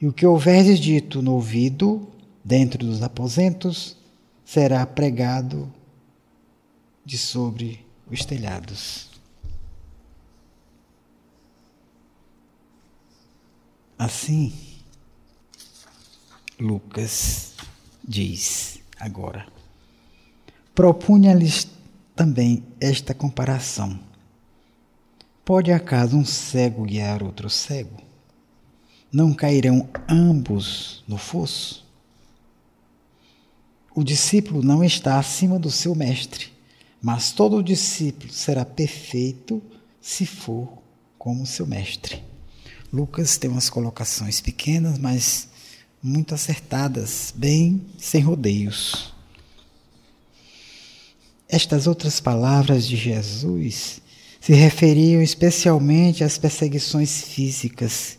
E 0.00 0.06
o 0.06 0.12
que 0.12 0.24
houveres 0.24 0.78
dito 0.78 1.20
no 1.20 1.32
ouvido, 1.32 2.08
dentro 2.44 2.86
dos 2.86 3.02
aposentos, 3.02 3.96
será 4.44 4.86
pregado 4.86 5.68
de 7.04 7.18
sobre 7.18 7.84
os 8.08 8.24
telhados. 8.24 9.10
Assim, 13.98 14.54
Lucas 16.56 17.54
diz 18.06 18.78
agora: 18.96 19.44
propunha-lhes 20.72 21.66
também 22.14 22.62
esta 22.80 23.12
comparação 23.12 24.11
Pode 25.44 25.72
acaso 25.72 26.16
um 26.16 26.24
cego 26.24 26.84
guiar 26.84 27.20
outro 27.20 27.50
cego? 27.50 28.00
Não 29.12 29.34
cairão 29.34 29.88
ambos 30.08 31.02
no 31.06 31.18
fosso? 31.18 31.84
O 33.92 34.04
discípulo 34.04 34.62
não 34.62 34.84
está 34.84 35.18
acima 35.18 35.58
do 35.58 35.70
seu 35.70 35.96
mestre, 35.96 36.52
mas 37.02 37.32
todo 37.32 37.62
discípulo 37.62 38.32
será 38.32 38.64
perfeito 38.64 39.60
se 40.00 40.24
for 40.24 40.78
como 41.18 41.44
seu 41.44 41.66
mestre. 41.66 42.22
Lucas 42.92 43.36
tem 43.36 43.50
umas 43.50 43.68
colocações 43.68 44.40
pequenas, 44.40 44.96
mas 44.96 45.48
muito 46.00 46.34
acertadas, 46.34 47.34
bem 47.36 47.84
sem 47.98 48.20
rodeios. 48.20 49.12
Estas 51.48 51.88
outras 51.88 52.20
palavras 52.20 52.86
de 52.86 52.96
Jesus 52.96 54.00
se 54.42 54.54
referiam 54.54 55.22
especialmente 55.22 56.24
às 56.24 56.36
perseguições 56.36 57.22
físicas 57.22 58.18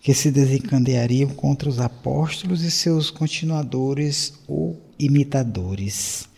que 0.00 0.12
se 0.12 0.28
desencadeariam 0.28 1.30
contra 1.30 1.68
os 1.68 1.78
apóstolos 1.78 2.64
e 2.64 2.70
seus 2.72 3.08
continuadores 3.08 4.34
ou 4.48 4.82
imitadores, 4.98 6.28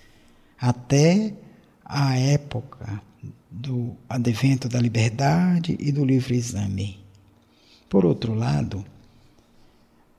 até 0.60 1.32
a 1.82 2.14
época 2.14 3.00
do 3.50 3.96
advento 4.06 4.68
da 4.68 4.78
liberdade 4.78 5.78
e 5.80 5.90
do 5.90 6.04
livre 6.04 6.36
exame. 6.36 6.98
Por 7.88 8.04
outro 8.04 8.34
lado, 8.34 8.84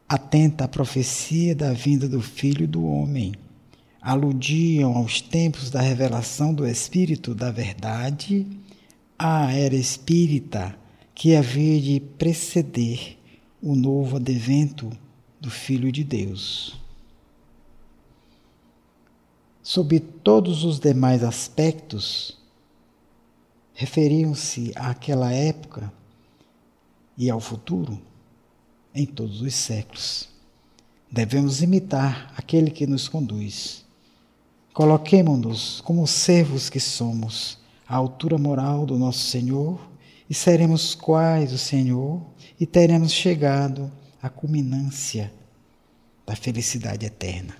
atenta 0.10 0.63
à 0.63 0.67
profecia 0.67 1.54
da 1.54 1.71
vinda 1.71 2.10
do 2.10 2.19
Filho 2.19 2.67
do 2.67 2.84
Homem, 2.84 3.36
aludiam 4.02 4.97
aos 4.97 5.21
tempos 5.21 5.69
da 5.69 5.82
revelação 5.82 6.52
do 6.52 6.65
Espírito 6.65 7.36
da 7.36 7.52
Verdade 7.52 8.62
a 9.25 9.53
era 9.53 9.73
espírita 9.73 10.77
que 11.15 11.33
havia 11.33 11.79
de 11.79 12.01
preceder 12.01 13.17
o 13.62 13.73
novo 13.73 14.17
advento 14.17 14.91
do 15.39 15.49
Filho 15.49 15.93
de 15.93 16.03
Deus. 16.03 16.77
Sob 19.62 19.97
todos 19.97 20.65
os 20.65 20.77
demais 20.77 21.23
aspectos, 21.23 22.38
referiam-se 23.73 24.73
àquela 24.75 25.31
época 25.31 25.89
e 27.17 27.29
ao 27.29 27.39
futuro 27.39 27.97
em 28.93 29.05
todos 29.05 29.41
os 29.41 29.55
séculos. 29.55 30.27
Devemos 31.09 31.62
imitar 31.62 32.33
aquele 32.36 32.69
que 32.69 32.86
nos 32.86 33.07
conduz. 33.07 33.86
Coloquemo-nos 34.73 35.79
como 35.79 36.05
servos 36.05 36.69
que 36.69 36.81
somos, 36.81 37.62
à 37.93 37.95
altura 37.95 38.39
moral 38.39 38.88
do 38.88 38.97
nosso 38.97 39.19
Senhor, 39.27 39.79
e 40.27 40.34
seremos 40.34 40.95
quais 40.95 41.53
o 41.53 41.60
Senhor, 41.60 42.25
e 42.60 42.65
teremos 42.65 43.12
chegado 43.12 43.91
à 44.19 44.29
culminância 44.29 45.32
da 46.25 46.36
felicidade 46.36 47.06
eterna. 47.06 47.56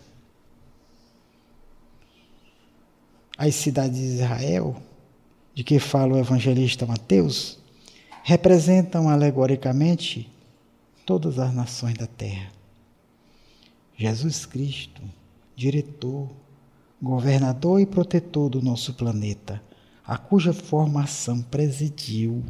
As 3.38 3.54
cidades 3.54 4.00
de 4.00 4.06
Israel, 4.06 4.76
de 5.54 5.64
que 5.64 5.78
fala 5.78 6.16
o 6.16 6.20
evangelista 6.20 6.88
Mateus, 6.88 7.60
representam 8.24 9.10
alegoricamente 9.10 10.28
todas 11.06 11.38
as 11.38 11.54
nações 11.54 11.94
da 11.94 12.08
terra. 12.08 12.52
Jesus 13.96 14.48
Cristo, 14.48 15.04
diretor, 15.56 16.28
governador 17.00 17.80
e 17.80 17.86
protetor 17.86 18.50
do 18.50 18.64
nosso 18.64 18.96
planeta, 18.96 19.62
a 20.06 20.18
cuja 20.18 20.54
formação 20.54 21.42
presidiu, 21.42 22.44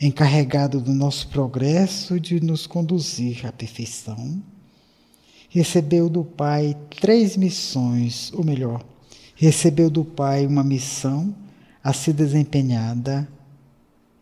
encarregado 0.00 0.80
do 0.80 0.92
nosso 0.92 1.28
progresso 1.28 2.20
de 2.20 2.38
nos 2.40 2.66
conduzir 2.66 3.46
à 3.46 3.52
perfeição, 3.52 4.42
recebeu 5.48 6.08
do 6.08 6.22
Pai 6.22 6.76
três 7.00 7.36
missões, 7.36 8.30
ou 8.34 8.44
melhor, 8.44 8.84
recebeu 9.34 9.88
do 9.88 10.04
Pai 10.04 10.46
uma 10.46 10.62
missão 10.62 11.34
a 11.82 11.92
ser 11.92 12.12
desempenhada 12.12 13.26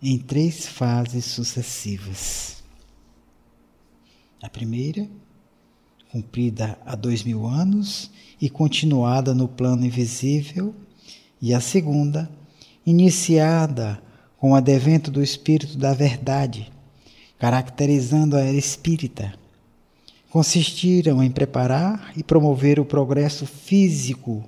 em 0.00 0.18
três 0.18 0.66
fases 0.66 1.24
sucessivas. 1.24 2.62
A 4.42 4.48
primeira, 4.48 5.08
cumprida 6.12 6.78
há 6.84 6.94
dois 6.94 7.24
mil 7.24 7.46
anos 7.46 8.10
e 8.40 8.50
continuada 8.50 9.34
no 9.34 9.48
plano 9.48 9.84
invisível, 9.84 10.74
e 11.40 11.52
a 11.52 11.60
segunda, 11.60 12.30
iniciada 12.86 14.00
com 14.36 14.52
o 14.52 14.54
advento 14.54 15.10
do 15.10 15.22
Espírito 15.22 15.78
da 15.78 15.94
Verdade, 15.94 16.70
caracterizando 17.38 18.36
a 18.36 18.40
era 18.40 18.56
espírita, 18.56 19.32
consistiram 20.30 21.22
em 21.22 21.30
preparar 21.30 22.12
e 22.16 22.22
promover 22.22 22.78
o 22.78 22.84
progresso 22.84 23.46
físico 23.46 24.44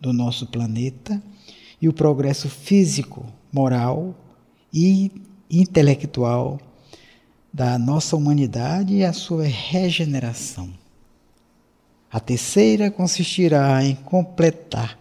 do 0.00 0.12
nosso 0.12 0.46
planeta 0.46 1.22
e 1.80 1.88
o 1.88 1.92
progresso 1.92 2.48
físico, 2.48 3.24
moral 3.52 4.14
e 4.72 5.10
intelectual 5.50 6.60
da 7.52 7.78
nossa 7.78 8.16
humanidade 8.16 8.94
e 8.94 9.04
a 9.04 9.12
sua 9.12 9.44
regeneração. 9.44 10.70
A 12.12 12.20
terceira 12.20 12.90
consistirá 12.90 13.84
em 13.84 13.94
completar 13.94 14.99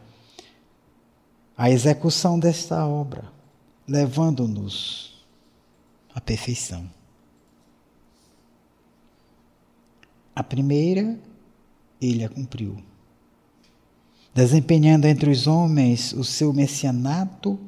a 1.59 1.69
execução 1.69 2.39
desta 2.39 2.87
obra, 2.87 3.29
levando-nos 3.85 5.21
à 6.15 6.21
perfeição. 6.21 6.89
A 10.33 10.41
primeira, 10.41 11.19
ele 12.01 12.23
a 12.23 12.29
cumpriu 12.29 12.81
desempenhando 14.33 15.05
entre 15.05 15.29
os 15.29 15.47
homens 15.47 16.13
o 16.13 16.23
seu 16.23 16.53
messianato 16.53 17.59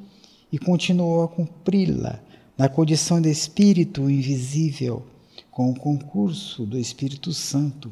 e 0.49 0.58
continuou 0.58 1.23
a 1.23 1.27
cumpri-la 1.27 2.23
na 2.58 2.69
condição 2.69 3.19
de 3.19 3.30
espírito 3.30 4.10
invisível, 4.10 5.06
com 5.49 5.69
o 5.69 5.75
concurso 5.75 6.65
do 6.65 6.77
Espírito 6.77 7.34
Santo, 7.34 7.91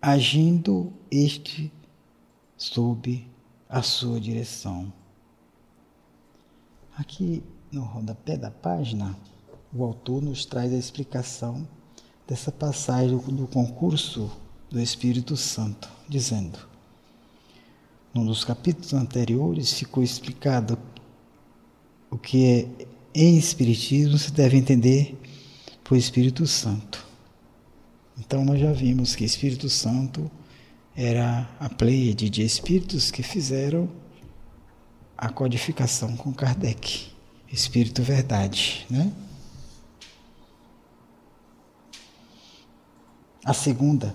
agindo 0.00 0.90
este 1.10 1.70
sob 2.56 3.33
a 3.74 3.82
sua 3.82 4.20
direção. 4.20 4.92
Aqui 6.96 7.42
no 7.72 7.82
rodapé 7.82 8.36
da 8.36 8.48
página, 8.48 9.18
o 9.72 9.82
autor 9.82 10.22
nos 10.22 10.46
traz 10.46 10.72
a 10.72 10.76
explicação 10.76 11.66
dessa 12.24 12.52
passagem 12.52 13.18
do 13.18 13.48
concurso 13.48 14.30
do 14.70 14.80
Espírito 14.80 15.36
Santo, 15.36 15.90
dizendo: 16.08 16.56
num 18.14 18.24
dos 18.24 18.44
capítulos 18.44 18.94
anteriores 18.94 19.72
ficou 19.72 20.04
explicado 20.04 20.78
o 22.08 22.16
que 22.16 22.46
é 22.46 22.86
em 23.12 23.36
Espiritismo 23.36 24.16
se 24.16 24.30
deve 24.30 24.56
entender 24.56 25.20
por 25.82 25.98
Espírito 25.98 26.46
Santo. 26.46 27.04
Então 28.20 28.44
nós 28.44 28.60
já 28.60 28.72
vimos 28.72 29.16
que 29.16 29.24
Espírito 29.24 29.68
Santo 29.68 30.30
era 30.96 31.48
a 31.58 31.68
pleiade 31.68 32.30
de 32.30 32.42
espíritos 32.44 33.10
que 33.10 33.22
fizeram 33.22 33.88
a 35.16 35.28
codificação 35.28 36.16
com 36.16 36.32
Kardec. 36.32 37.12
Espírito 37.50 38.02
Verdade, 38.02 38.84
né? 38.90 39.12
A 43.44 43.52
segunda, 43.52 44.14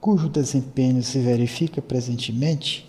cujo 0.00 0.28
desempenho 0.28 1.02
se 1.02 1.18
verifica 1.20 1.80
presentemente, 1.80 2.86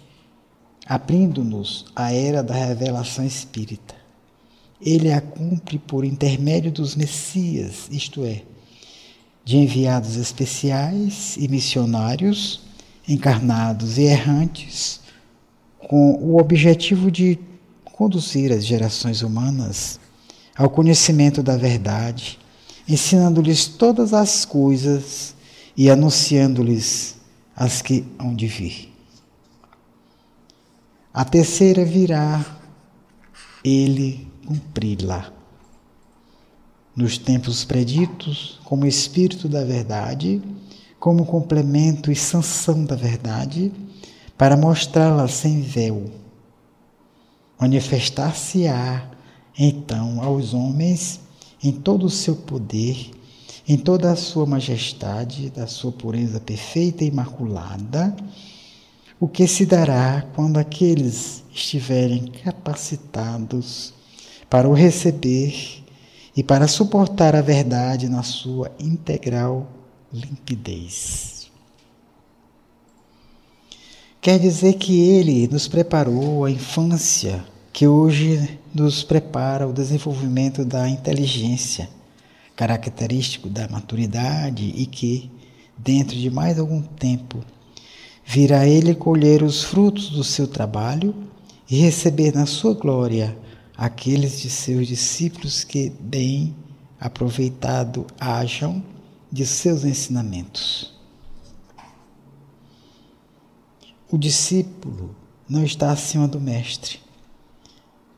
abrindo-nos 0.86 1.86
a 1.96 2.12
era 2.12 2.44
da 2.44 2.54
revelação 2.54 3.26
espírita. 3.26 3.96
Ele 4.82 5.12
a 5.12 5.22
cumpre 5.22 5.78
por 5.80 6.04
intermédio 6.04 6.72
dos 6.72 6.96
Messias, 6.96 7.88
isto 7.92 8.26
é, 8.26 8.44
de 9.46 9.58
enviados 9.58 10.16
especiais 10.18 11.38
e 11.38 11.48
missionários, 11.48 12.67
encarnados 13.08 13.98
e 13.98 14.04
errantes, 14.04 15.00
com 15.88 16.16
o 16.16 16.38
objetivo 16.38 17.10
de 17.10 17.40
conduzir 17.86 18.52
as 18.52 18.66
gerações 18.66 19.22
humanas 19.22 20.00
ao 20.56 20.70
conhecimento 20.70 21.42
da 21.42 21.56
verdade, 21.56 22.38
ensinando-lhes 22.88 23.66
todas 23.66 24.14
as 24.14 24.44
coisas 24.44 25.36
e 25.76 25.90
anunciando-lhes 25.90 27.16
as 27.56 27.82
que 27.82 28.06
hão 28.20 28.36
de 28.36 28.48
vir. 28.48 28.94
A 31.14 31.26
terceira 31.26 31.84
virá 31.84 32.46
ele 33.64 34.28
cumpri-la. 34.46 35.34
Nos 36.96 37.18
tempos 37.18 37.66
preditos, 37.66 38.60
como 38.64 38.86
Espírito 38.86 39.48
da 39.50 39.64
Verdade, 39.64 40.42
como 41.00 41.26
complemento 41.26 42.12
e 42.12 42.16
sanção 42.16 42.84
da 42.84 42.96
verdade, 42.96 43.72
para 44.38 44.58
mostrá-la 44.58 45.28
sem 45.28 45.62
véu. 45.62 46.06
Manifestar-se-á, 47.60 49.10
então, 49.58 50.22
aos 50.22 50.54
homens 50.54 51.20
em 51.64 51.72
todo 51.72 52.06
o 52.06 52.10
seu 52.10 52.36
poder, 52.36 53.12
em 53.68 53.78
toda 53.78 54.12
a 54.12 54.16
sua 54.16 54.46
majestade, 54.46 55.50
da 55.50 55.68
sua 55.68 55.92
pureza 55.92 56.40
perfeita 56.40 57.04
e 57.04 57.08
imaculada, 57.08 58.16
o 59.20 59.28
que 59.28 59.48
se 59.48 59.66
dará 59.66 60.26
quando 60.36 60.58
aqueles 60.58 61.44
estiverem 61.52 62.26
capacitados 62.44 63.94
para 64.50 64.70
o 64.70 64.74
receber 64.74 65.84
e 66.36 66.44
para 66.44 66.68
suportar 66.68 67.36
a 67.36 67.42
verdade 67.42 68.08
na 68.08 68.22
sua 68.22 68.72
integral 68.80 69.77
limpidez. 70.12 71.50
Quer 74.22 74.40
dizer 74.40 74.74
que 74.74 75.10
ele 75.10 75.48
nos 75.48 75.68
preparou 75.68 76.44
a 76.44 76.52
infância, 76.52 77.46
que 77.72 77.88
hoje 77.88 78.60
nos 78.74 79.04
prepara 79.04 79.68
o 79.68 79.74
desenvolvimento 79.74 80.66
da 80.66 80.90
inteligência, 80.90 81.90
característico 82.56 83.48
da 83.50 83.68
maturidade 83.68 84.74
e 84.76 84.86
que, 84.86 85.32
dentro 85.78 86.16
de 86.16 86.30
mais 86.30 86.60
algum 86.60 86.82
tempo, 86.82 87.44
virá 88.26 88.68
ele 88.68 88.96
colher 88.96 89.44
os 89.44 89.64
frutos 89.64 90.10
do 90.10 90.24
seu 90.24 90.48
trabalho 90.48 91.16
e 91.70 91.78
receber 91.78 92.34
na 92.34 92.46
sua 92.46 92.74
glória 92.74 93.38
aqueles 93.78 94.42
de 94.42 94.50
seus 94.50 94.88
discípulos 94.88 95.64
que, 95.64 95.92
bem 96.00 96.56
aproveitado, 97.00 98.08
hajam 98.20 98.84
de 99.32 99.46
seus 99.46 99.84
ensinamentos. 99.84 100.94
O 104.10 104.18
discípulo 104.18 105.16
não 105.50 105.64
está 105.64 105.92
acima 105.92 106.28
do 106.28 106.40
Mestre. 106.40 107.00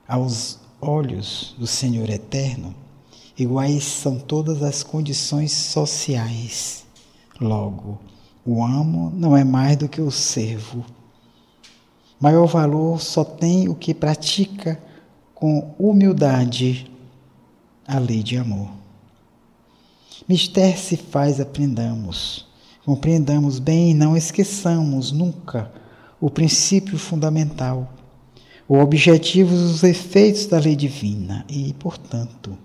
Aos 0.08 0.60
olhos 0.82 1.56
do 1.58 1.68
Senhor 1.68 2.10
eterno, 2.10 2.76
iguais 3.38 3.84
são 3.84 4.20
todas 4.20 4.62
as 4.62 4.84
condições 4.84 5.52
sociais. 5.52 6.86
Logo, 7.40 8.00
o 8.46 8.64
amo 8.64 9.12
não 9.16 9.36
é 9.36 9.44
mais 9.44 9.78
do 9.78 9.90
que 9.90 10.02
o 10.02 10.12
servo. 10.12 10.86
Maior 12.20 12.46
valor 12.48 13.00
só 13.00 13.24
tem 13.24 13.70
o 13.70 13.76
que 13.76 13.94
pratica 13.94 14.82
com 15.34 15.74
humildade 15.80 16.92
a 17.88 17.98
lei 17.98 18.22
de 18.22 18.38
amor. 18.38 18.79
Mistério 20.30 20.78
se 20.78 20.96
faz 20.96 21.40
aprendamos. 21.40 22.46
Compreendamos 22.86 23.58
bem 23.58 23.90
e 23.90 23.94
não 23.96 24.16
esqueçamos 24.16 25.12
nunca 25.12 25.72
o 26.22 26.30
princípio 26.30 27.00
fundamental, 27.00 27.92
o 28.68 28.78
objetivo 28.78 29.50
dos 29.50 29.82
efeitos 29.82 30.46
da 30.46 30.60
lei 30.60 30.76
divina 30.76 31.44
e, 31.50 31.74
portanto, 31.80 32.56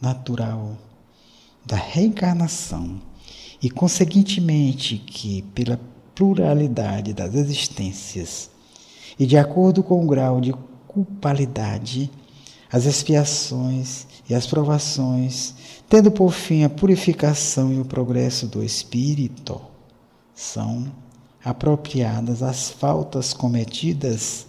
natural 0.00 0.78
da 1.62 1.76
reencarnação 1.76 3.02
e, 3.62 3.68
conseguintemente, 3.68 4.96
que 4.96 5.42
pela 5.54 5.78
pluralidade 6.14 7.12
das 7.12 7.34
existências 7.34 8.50
e 9.18 9.26
de 9.26 9.36
acordo 9.36 9.82
com 9.82 10.02
o 10.02 10.08
grau 10.08 10.40
de 10.40 10.54
culpabilidade, 10.88 12.10
as 12.72 12.86
expiações 12.86 14.06
e 14.32 14.34
as 14.34 14.46
provações, 14.46 15.54
tendo 15.90 16.10
por 16.10 16.32
fim 16.32 16.64
a 16.64 16.70
purificação 16.70 17.70
e 17.70 17.78
o 17.78 17.84
progresso 17.84 18.46
do 18.46 18.64
espírito, 18.64 19.60
são 20.34 20.90
apropriadas 21.44 22.42
às 22.42 22.70
faltas 22.70 23.34
cometidas 23.34 24.46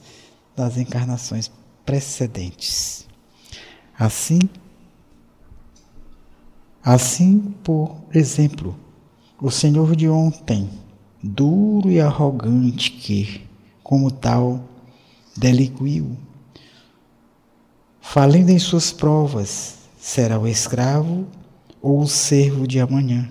das 0.56 0.78
encarnações 0.78 1.52
precedentes. 1.86 3.06
Assim, 4.00 4.40
assim, 6.82 7.54
por 7.62 7.98
exemplo, 8.14 8.80
o 9.42 9.52
Senhor 9.52 9.98
de 9.98 10.08
ontem, 10.08 10.70
duro 11.22 11.92
e 11.92 12.00
arrogante 12.00 12.90
que, 12.90 13.46
como 13.84 14.10
tal, 14.10 14.64
deliquiu, 15.36 16.16
falando 18.04 18.50
em 18.50 18.60
suas 18.60 18.92
provas, 18.92 19.78
será 19.98 20.38
o 20.38 20.46
escravo 20.46 21.26
ou 21.82 22.02
o 22.02 22.08
servo 22.08 22.68
de 22.68 22.80
amanhã. 22.80 23.28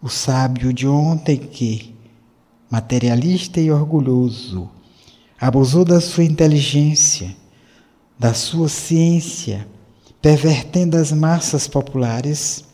O 0.00 0.08
sábio 0.08 0.72
de 0.72 0.88
ontem 0.88 1.36
que, 1.36 1.94
materialista 2.68 3.60
e 3.60 3.70
orgulhoso, 3.70 4.68
abusou 5.38 5.84
da 5.84 6.00
sua 6.00 6.24
inteligência, 6.24 7.36
da 8.18 8.32
sua 8.32 8.68
ciência, 8.68 9.68
pervertendo 10.20 10.96
as 10.96 11.12
massas 11.12 11.68
populares, 11.68 12.64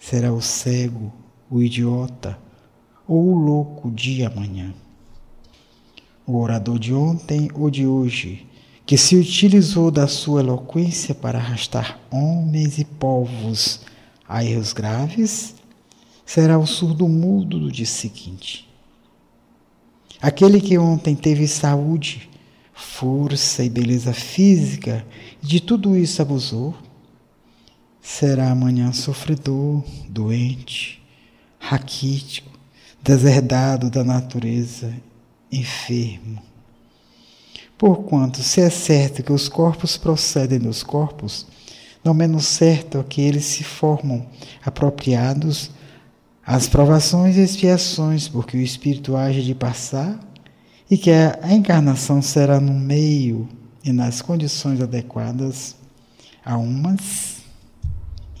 será 0.00 0.32
o 0.32 0.40
cego, 0.40 1.12
o 1.50 1.60
idiota 1.60 2.36
ou 3.06 3.34
o 3.34 3.38
louco 3.38 3.90
de 3.90 4.24
amanhã. 4.24 4.74
O 6.26 6.38
orador 6.38 6.78
de 6.78 6.94
ontem 6.94 7.48
ou 7.54 7.70
de 7.70 7.86
hoje, 7.86 8.49
que 8.90 8.98
se 8.98 9.14
utilizou 9.14 9.88
da 9.88 10.08
sua 10.08 10.40
eloquência 10.40 11.14
para 11.14 11.38
arrastar 11.38 12.00
homens 12.10 12.76
e 12.76 12.84
povos 12.84 13.82
a 14.28 14.44
erros 14.44 14.72
graves, 14.72 15.54
será 16.26 16.58
o 16.58 16.66
surdo 16.66 17.06
mudo 17.06 17.60
do 17.60 17.70
dia 17.70 17.86
seguinte. 17.86 18.68
Aquele 20.20 20.60
que 20.60 20.76
ontem 20.76 21.14
teve 21.14 21.46
saúde, 21.46 22.28
força 22.74 23.62
e 23.62 23.70
beleza 23.70 24.12
física, 24.12 25.06
e 25.40 25.46
de 25.46 25.60
tudo 25.60 25.96
isso 25.96 26.20
abusou, 26.20 26.74
será 28.02 28.50
amanhã 28.50 28.92
sofredor, 28.92 29.84
doente, 30.08 31.00
raquítico, 31.60 32.58
deserdado 33.00 33.88
da 33.88 34.02
natureza, 34.02 34.92
enfermo. 35.52 36.49
Porquanto, 37.80 38.42
se 38.42 38.60
é 38.60 38.68
certo 38.68 39.22
que 39.22 39.32
os 39.32 39.48
corpos 39.48 39.96
procedem 39.96 40.58
dos 40.58 40.82
corpos, 40.82 41.46
não 42.04 42.12
menos 42.12 42.44
certo 42.44 42.98
é 42.98 43.02
que 43.02 43.22
eles 43.22 43.46
se 43.46 43.64
formam 43.64 44.26
apropriados 44.62 45.70
as 46.44 46.68
provações 46.68 47.38
e 47.38 47.40
expiações, 47.40 48.28
porque 48.28 48.54
o 48.54 48.60
Espírito 48.60 49.16
age 49.16 49.42
de 49.42 49.54
passar 49.54 50.20
e 50.90 50.98
que 50.98 51.10
a 51.10 51.54
encarnação 51.54 52.20
será 52.20 52.60
no 52.60 52.74
meio 52.74 53.48
e 53.82 53.90
nas 53.92 54.20
condições 54.20 54.82
adequadas 54.82 55.74
a 56.44 56.58
umas 56.58 57.38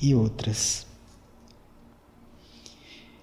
e 0.02 0.14
outras. 0.14 0.86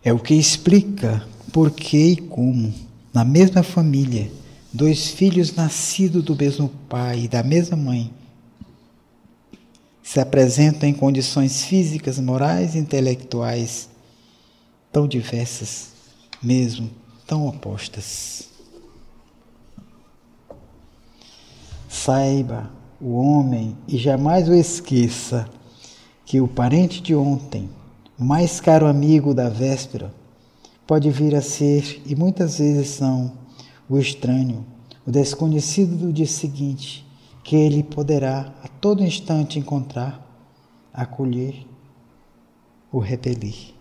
É 0.04 0.12
o 0.12 0.18
que 0.18 0.34
explica 0.34 1.24
por 1.54 1.70
que 1.70 2.14
e 2.14 2.18
como, 2.18 2.74
na 3.14 3.24
mesma 3.24 3.62
família, 3.62 4.32
dois 4.78 5.08
filhos 5.08 5.56
nascidos 5.56 6.24
do 6.24 6.36
mesmo 6.36 6.70
pai 6.88 7.22
e 7.22 7.28
da 7.28 7.42
mesma 7.42 7.76
mãe 7.76 8.14
se 10.04 10.20
apresentam 10.20 10.88
em 10.88 10.94
condições 10.94 11.64
físicas, 11.64 12.20
morais 12.20 12.76
e 12.76 12.78
intelectuais 12.78 13.90
tão 14.92 15.08
diversas, 15.08 15.90
mesmo 16.42 16.92
tão 17.26 17.48
opostas. 17.48 18.50
Saiba, 21.90 22.72
o 23.02 23.16
homem, 23.16 23.76
e 23.88 23.98
jamais 23.98 24.48
o 24.48 24.54
esqueça, 24.54 25.50
que 26.24 26.40
o 26.40 26.48
parente 26.48 27.02
de 27.02 27.16
ontem, 27.16 27.68
o 28.18 28.24
mais 28.24 28.62
caro 28.62 28.86
amigo 28.86 29.34
da 29.34 29.50
véspera, 29.50 30.14
pode 30.86 31.10
vir 31.10 31.36
a 31.36 31.42
ser, 31.42 32.02
e 32.06 32.16
muitas 32.16 32.60
vezes 32.60 32.90
são, 32.90 33.47
o 33.90 33.98
estranho, 33.98 34.66
o 35.06 35.12
desconhecido 35.12 35.96
do 35.96 36.12
dia 36.12 36.28
seguinte, 36.28 37.06
que 37.44 37.56
ele 37.56 37.84
poderá 37.84 38.54
a 38.64 38.68
todo 38.68 39.04
instante 39.04 39.58
encontrar, 39.58 40.22
acolher 40.94 41.66
ou 42.92 43.00
repelir. 43.00 43.74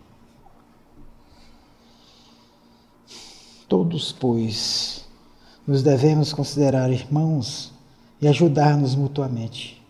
Todos, 3.68 4.12
pois, 4.12 5.04
nos 5.66 5.82
devemos 5.82 6.32
considerar 6.32 6.92
irmãos 6.92 7.72
e 8.20 8.28
ajudar-nos 8.28 8.94
mutuamente. 8.94 9.82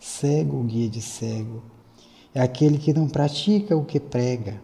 Cego, 0.00 0.62
guia 0.64 0.88
de 0.88 1.02
cego, 1.02 1.62
é 2.34 2.40
aquele 2.40 2.78
que 2.78 2.94
não 2.94 3.06
pratica 3.06 3.76
o 3.76 3.84
que 3.84 4.00
prega, 4.00 4.58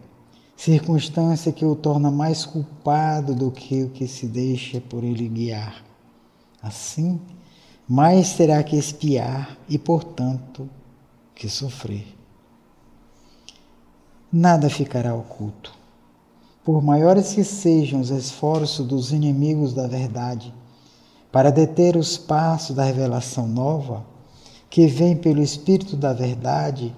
circunstância 0.59 1.53
que 1.53 1.63
o 1.63 1.73
torna 1.73 2.11
mais 2.11 2.45
culpado 2.45 3.33
do 3.33 3.49
que 3.49 3.83
o 3.83 3.89
que 3.91 4.05
se 4.09 4.27
deixa 4.27 4.81
por 4.81 5.05
ele 5.05 5.29
guiar. 5.29 5.81
Assim, 6.61 7.17
mais 7.87 8.33
terá 8.33 8.61
que 8.61 8.75
espiar 8.75 9.57
e, 9.69 9.77
portanto, 9.77 10.69
que 11.33 11.47
sofrer. 11.47 12.05
Nada 14.29 14.69
ficará 14.69 15.15
oculto 15.15 15.73
por 16.65 16.83
maiores 16.83 17.33
que 17.33 17.43
sejam 17.45 18.01
os 18.01 18.09
esforços 18.09 18.85
dos 18.85 19.13
inimigos 19.13 19.73
da 19.73 19.87
verdade 19.87 20.53
para 21.31 21.51
deter 21.51 21.95
os 21.95 22.17
passos 22.17 22.75
da 22.75 22.83
revelação 22.83 23.47
nova, 23.47 24.05
que 24.69 24.87
vem 24.87 25.15
pelo 25.15 25.41
Espírito 25.41 25.95
da 25.95 26.11
Verdade, 26.11 26.93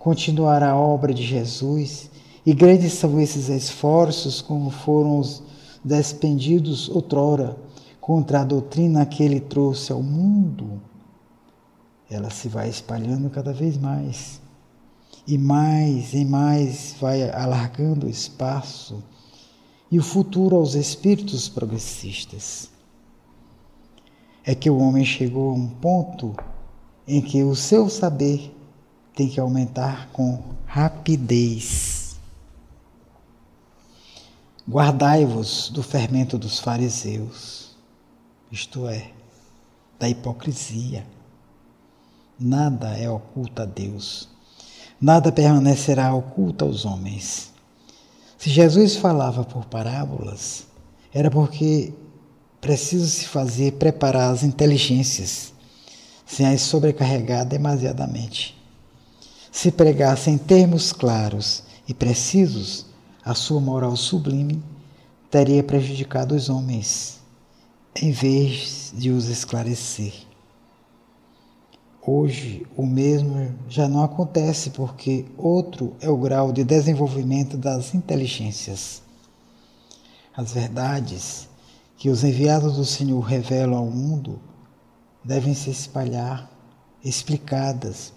continuará 0.00 0.72
a 0.72 0.76
obra 0.76 1.14
de 1.14 1.22
Jesus, 1.22 2.10
e 2.46 2.52
grandes 2.52 2.92
são 2.92 3.20
esses 3.20 3.48
esforços, 3.48 4.40
como 4.40 4.70
foram 4.70 5.18
os 5.18 5.42
despendidos 5.82 6.88
outrora 6.88 7.56
contra 8.00 8.40
a 8.40 8.44
doutrina 8.44 9.06
que 9.06 9.22
ele 9.22 9.40
trouxe 9.40 9.92
ao 9.92 10.02
mundo. 10.02 10.80
Ela 12.10 12.30
se 12.30 12.48
vai 12.48 12.68
espalhando 12.68 13.30
cada 13.30 13.52
vez 13.52 13.78
mais, 13.78 14.40
e 15.26 15.38
mais 15.38 16.12
e 16.12 16.24
mais 16.24 16.94
vai 17.00 17.30
alargando 17.30 18.06
o 18.06 18.10
espaço 18.10 19.02
e 19.90 19.98
o 19.98 20.02
futuro 20.02 20.56
aos 20.56 20.74
espíritos 20.74 21.48
progressistas. 21.48 22.68
É 24.44 24.54
que 24.54 24.68
o 24.68 24.78
homem 24.78 25.04
chegou 25.04 25.50
a 25.50 25.54
um 25.54 25.66
ponto 25.66 26.34
em 27.08 27.22
que 27.22 27.42
o 27.42 27.56
seu 27.56 27.88
saber 27.88 28.54
tem 29.14 29.28
que 29.28 29.40
aumentar 29.40 30.08
com 30.12 30.42
rapidez. 30.66 31.93
Guardai-vos 34.66 35.68
do 35.68 35.82
fermento 35.82 36.38
dos 36.38 36.58
fariseus, 36.58 37.76
isto 38.50 38.88
é, 38.88 39.10
da 39.98 40.08
hipocrisia. 40.08 41.06
Nada 42.40 42.96
é 42.96 43.08
oculto 43.08 43.60
a 43.60 43.66
Deus, 43.66 44.26
nada 44.98 45.30
permanecerá 45.30 46.14
oculto 46.14 46.64
aos 46.64 46.86
homens. 46.86 47.52
Se 48.38 48.48
Jesus 48.48 48.96
falava 48.96 49.44
por 49.44 49.66
parábolas, 49.66 50.66
era 51.12 51.30
porque 51.30 51.92
preciso 52.58 53.06
se 53.06 53.26
fazer 53.26 53.72
preparar 53.72 54.32
as 54.32 54.42
inteligências, 54.42 55.52
sem 56.24 56.46
as 56.46 56.62
sobrecarregar 56.62 57.44
demasiadamente. 57.44 58.58
Se 59.52 59.70
pregasse 59.70 60.30
em 60.30 60.38
termos 60.38 60.90
claros 60.90 61.62
e 61.86 61.92
precisos, 61.92 62.93
a 63.24 63.34
sua 63.34 63.58
moral 63.58 63.96
sublime 63.96 64.62
teria 65.30 65.64
prejudicado 65.64 66.34
os 66.34 66.50
homens, 66.50 67.20
em 67.96 68.12
vez 68.12 68.92
de 68.94 69.10
os 69.10 69.28
esclarecer. 69.28 70.12
Hoje, 72.06 72.66
o 72.76 72.84
mesmo 72.84 73.54
já 73.66 73.88
não 73.88 74.04
acontece 74.04 74.68
porque 74.70 75.24
outro 75.38 75.96
é 76.02 76.10
o 76.10 76.18
grau 76.18 76.52
de 76.52 76.62
desenvolvimento 76.62 77.56
das 77.56 77.94
inteligências. 77.94 79.02
As 80.36 80.52
verdades 80.52 81.48
que 81.96 82.10
os 82.10 82.22
enviados 82.22 82.76
do 82.76 82.84
Senhor 82.84 83.20
revelam 83.20 83.78
ao 83.78 83.86
mundo 83.86 84.38
devem 85.24 85.54
se 85.54 85.70
espalhar, 85.70 86.50
explicadas, 87.02 88.12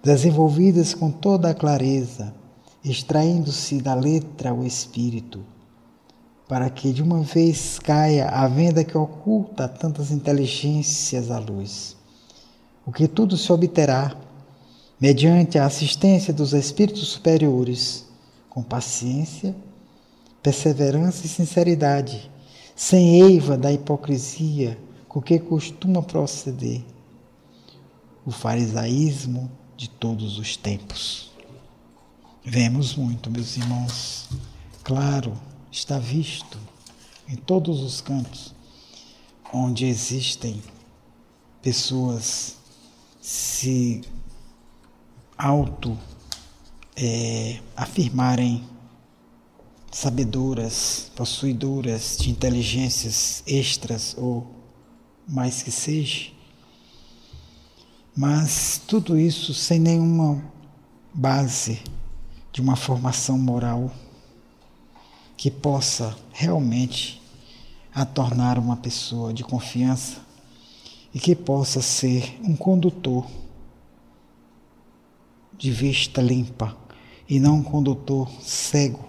desenvolvidas 0.00 0.94
com 0.94 1.10
toda 1.10 1.50
a 1.50 1.54
clareza, 1.54 2.32
extraindo-se 2.84 3.80
da 3.80 3.94
letra 3.94 4.52
o 4.52 4.66
espírito, 4.66 5.44
para 6.46 6.68
que 6.68 6.92
de 6.92 7.02
uma 7.02 7.22
vez 7.22 7.78
caia 7.78 8.28
a 8.28 8.46
venda 8.46 8.84
que 8.84 8.96
oculta 8.96 9.66
tantas 9.66 10.10
inteligências 10.10 11.30
à 11.30 11.38
luz 11.38 11.96
o 12.86 12.92
que 12.92 13.08
tudo 13.08 13.36
se 13.36 13.50
obterá 13.50 14.14
mediante 15.00 15.58
a 15.58 15.66
assistência 15.66 16.32
dos 16.32 16.52
espíritos 16.52 17.08
superiores, 17.08 18.06
com 18.48 18.62
paciência, 18.62 19.54
perseverança 20.42 21.26
e 21.26 21.28
sinceridade, 21.28 22.30
sem 22.76 23.22
eiva 23.22 23.56
da 23.56 23.72
hipocrisia 23.72 24.78
com 25.08 25.20
que 25.20 25.38
costuma 25.38 26.02
proceder 26.02 26.82
o 28.26 28.30
farisaísmo 28.30 29.50
de 29.76 29.88
todos 29.88 30.38
os 30.38 30.56
tempos. 30.56 31.33
Vemos 32.46 32.94
muito, 32.94 33.30
meus 33.30 33.56
irmãos, 33.56 34.28
claro, 34.82 35.32
está 35.72 35.98
visto 35.98 36.58
em 37.26 37.36
todos 37.36 37.80
os 37.80 38.02
cantos 38.02 38.54
onde 39.50 39.86
existem 39.86 40.62
pessoas 41.62 42.58
se 43.18 44.02
auto 45.38 45.98
é, 46.94 47.60
afirmarem 47.74 48.62
sabedoras, 49.90 51.10
possuidoras 51.16 52.18
de 52.18 52.28
inteligências 52.28 53.42
extras 53.46 54.14
ou 54.18 54.54
mais 55.26 55.62
que 55.62 55.70
seja, 55.70 56.30
mas 58.14 58.82
tudo 58.86 59.18
isso 59.18 59.54
sem 59.54 59.78
nenhuma 59.78 60.44
base 61.14 61.80
de 62.54 62.60
uma 62.60 62.76
formação 62.76 63.36
moral 63.36 63.90
que 65.36 65.50
possa 65.50 66.16
realmente 66.32 67.20
a 67.92 68.04
tornar 68.04 68.60
uma 68.60 68.76
pessoa 68.76 69.34
de 69.34 69.42
confiança 69.42 70.20
e 71.12 71.18
que 71.18 71.34
possa 71.34 71.82
ser 71.82 72.38
um 72.44 72.54
condutor 72.54 73.26
de 75.58 75.72
vista 75.72 76.22
limpa 76.22 76.76
e 77.28 77.40
não 77.40 77.56
um 77.56 77.62
condutor 77.62 78.30
cego 78.40 79.04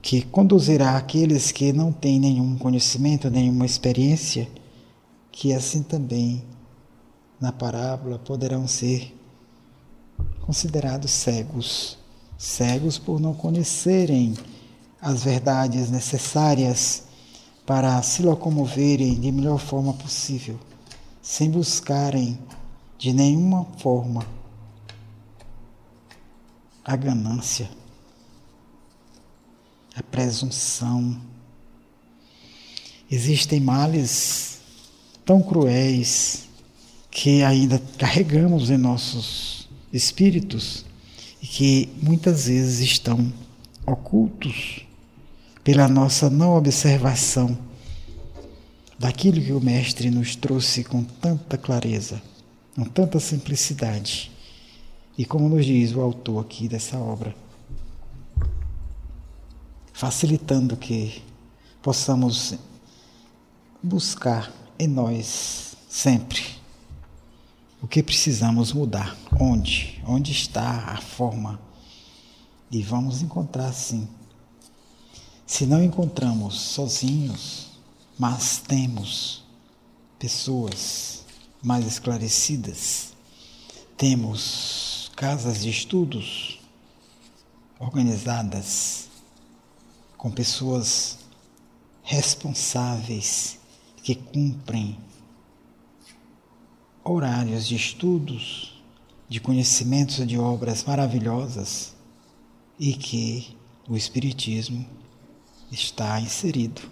que 0.00 0.22
conduzirá 0.22 0.96
aqueles 0.96 1.50
que 1.50 1.72
não 1.74 1.92
têm 1.92 2.20
nenhum 2.20 2.56
conhecimento, 2.56 3.28
nenhuma 3.28 3.66
experiência, 3.66 4.48
que 5.32 5.52
assim 5.52 5.82
também 5.82 6.44
na 7.40 7.50
parábola 7.50 8.18
poderão 8.18 8.68
ser 8.68 9.15
considerados 10.42 11.10
cegos, 11.10 11.98
cegos 12.38 12.98
por 12.98 13.20
não 13.20 13.34
conhecerem 13.34 14.34
as 15.00 15.24
verdades 15.24 15.90
necessárias 15.90 17.04
para 17.66 18.00
se 18.02 18.22
locomoverem 18.22 19.18
de 19.18 19.32
melhor 19.32 19.58
forma 19.58 19.92
possível, 19.92 20.58
sem 21.20 21.50
buscarem 21.50 22.38
de 22.96 23.12
nenhuma 23.12 23.64
forma 23.78 24.24
a 26.84 26.94
ganância, 26.94 27.68
a 29.96 30.02
presunção. 30.04 31.20
Existem 33.10 33.58
males 33.58 34.60
tão 35.24 35.42
cruéis 35.42 36.48
que 37.10 37.42
ainda 37.42 37.80
carregamos 37.98 38.70
em 38.70 38.76
nossos 38.76 39.65
espíritos 39.96 40.84
que 41.40 41.88
muitas 42.02 42.46
vezes 42.46 42.80
estão 42.80 43.32
ocultos 43.86 44.84
pela 45.62 45.88
nossa 45.88 46.28
não 46.28 46.56
observação 46.56 47.56
daquilo 48.98 49.40
que 49.40 49.52
o 49.52 49.60
Mestre 49.60 50.10
nos 50.10 50.36
trouxe 50.36 50.84
com 50.84 51.02
tanta 51.02 51.56
clareza, 51.56 52.20
com 52.74 52.84
tanta 52.84 53.20
simplicidade. 53.20 54.30
E 55.16 55.24
como 55.24 55.48
nos 55.48 55.64
diz 55.64 55.92
o 55.94 56.00
autor 56.00 56.42
aqui 56.44 56.68
dessa 56.68 56.98
obra, 56.98 57.34
facilitando 59.92 60.76
que 60.76 61.22
possamos 61.82 62.54
buscar 63.82 64.52
em 64.78 64.86
nós 64.86 65.76
sempre 65.88 66.55
o 67.80 67.86
que 67.86 68.02
precisamos 68.02 68.72
mudar, 68.72 69.16
onde, 69.38 70.02
onde 70.06 70.32
está 70.32 70.86
a 70.86 71.00
forma, 71.00 71.60
e 72.70 72.82
vamos 72.82 73.22
encontrar 73.22 73.72
sim. 73.72 74.08
Se 75.46 75.66
não 75.66 75.82
encontramos 75.82 76.60
sozinhos, 76.60 77.68
mas 78.18 78.58
temos 78.58 79.44
pessoas 80.18 81.24
mais 81.62 81.86
esclarecidas, 81.86 83.12
temos 83.96 85.10
casas 85.14 85.62
de 85.62 85.70
estudos 85.70 86.60
organizadas 87.78 89.08
com 90.16 90.30
pessoas 90.30 91.18
responsáveis 92.02 93.58
que 94.02 94.14
cumprem 94.14 94.98
horários 97.12 97.66
de 97.66 97.76
estudos, 97.76 98.82
de 99.28 99.40
conhecimentos 99.40 100.26
de 100.26 100.38
obras 100.38 100.84
maravilhosas 100.84 101.94
e 102.78 102.92
que 102.94 103.56
o 103.88 103.96
Espiritismo 103.96 104.86
está 105.70 106.20
inserido. 106.20 106.82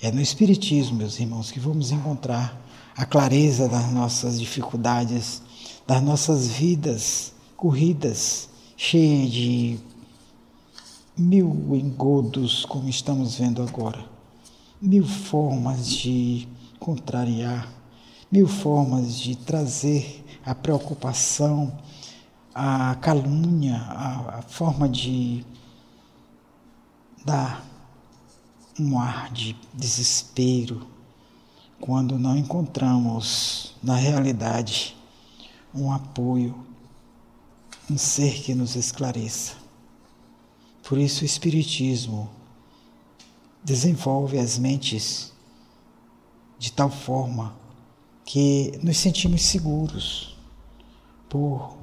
É 0.00 0.10
no 0.10 0.20
Espiritismo, 0.20 0.98
meus 0.98 1.18
irmãos, 1.18 1.50
que 1.50 1.60
vamos 1.60 1.90
encontrar 1.90 2.60
a 2.96 3.04
clareza 3.04 3.68
das 3.68 3.90
nossas 3.92 4.38
dificuldades, 4.38 5.42
das 5.86 6.02
nossas 6.02 6.48
vidas 6.48 7.32
corridas, 7.56 8.48
cheias 8.76 9.30
de 9.32 9.78
mil 11.16 11.74
engodos, 11.74 12.64
como 12.66 12.88
estamos 12.88 13.38
vendo 13.38 13.62
agora, 13.62 14.04
mil 14.80 15.06
formas 15.06 15.88
de 15.88 16.46
contrariar, 16.78 17.72
mil 18.34 18.48
formas 18.48 19.16
de 19.20 19.36
trazer 19.36 20.24
a 20.44 20.56
preocupação, 20.56 21.78
a 22.52 22.96
calúnia, 22.96 23.76
a, 23.76 24.38
a 24.38 24.42
forma 24.42 24.88
de 24.88 25.46
dá 27.24 27.62
um 28.76 28.98
ar 28.98 29.30
de 29.32 29.56
desespero 29.72 30.84
quando 31.80 32.18
não 32.18 32.36
encontramos 32.36 33.76
na 33.80 33.94
realidade 33.94 34.96
um 35.72 35.92
apoio, 35.92 36.58
um 37.88 37.96
ser 37.96 38.42
que 38.42 38.52
nos 38.52 38.74
esclareça. 38.74 39.54
Por 40.82 40.98
isso 40.98 41.22
o 41.22 41.24
Espiritismo 41.24 42.28
desenvolve 43.62 44.40
as 44.40 44.58
mentes 44.58 45.32
de 46.58 46.72
tal 46.72 46.90
forma 46.90 47.62
que 48.24 48.78
nos 48.82 48.96
sentimos 48.96 49.42
seguros 49.42 50.36
por 51.28 51.76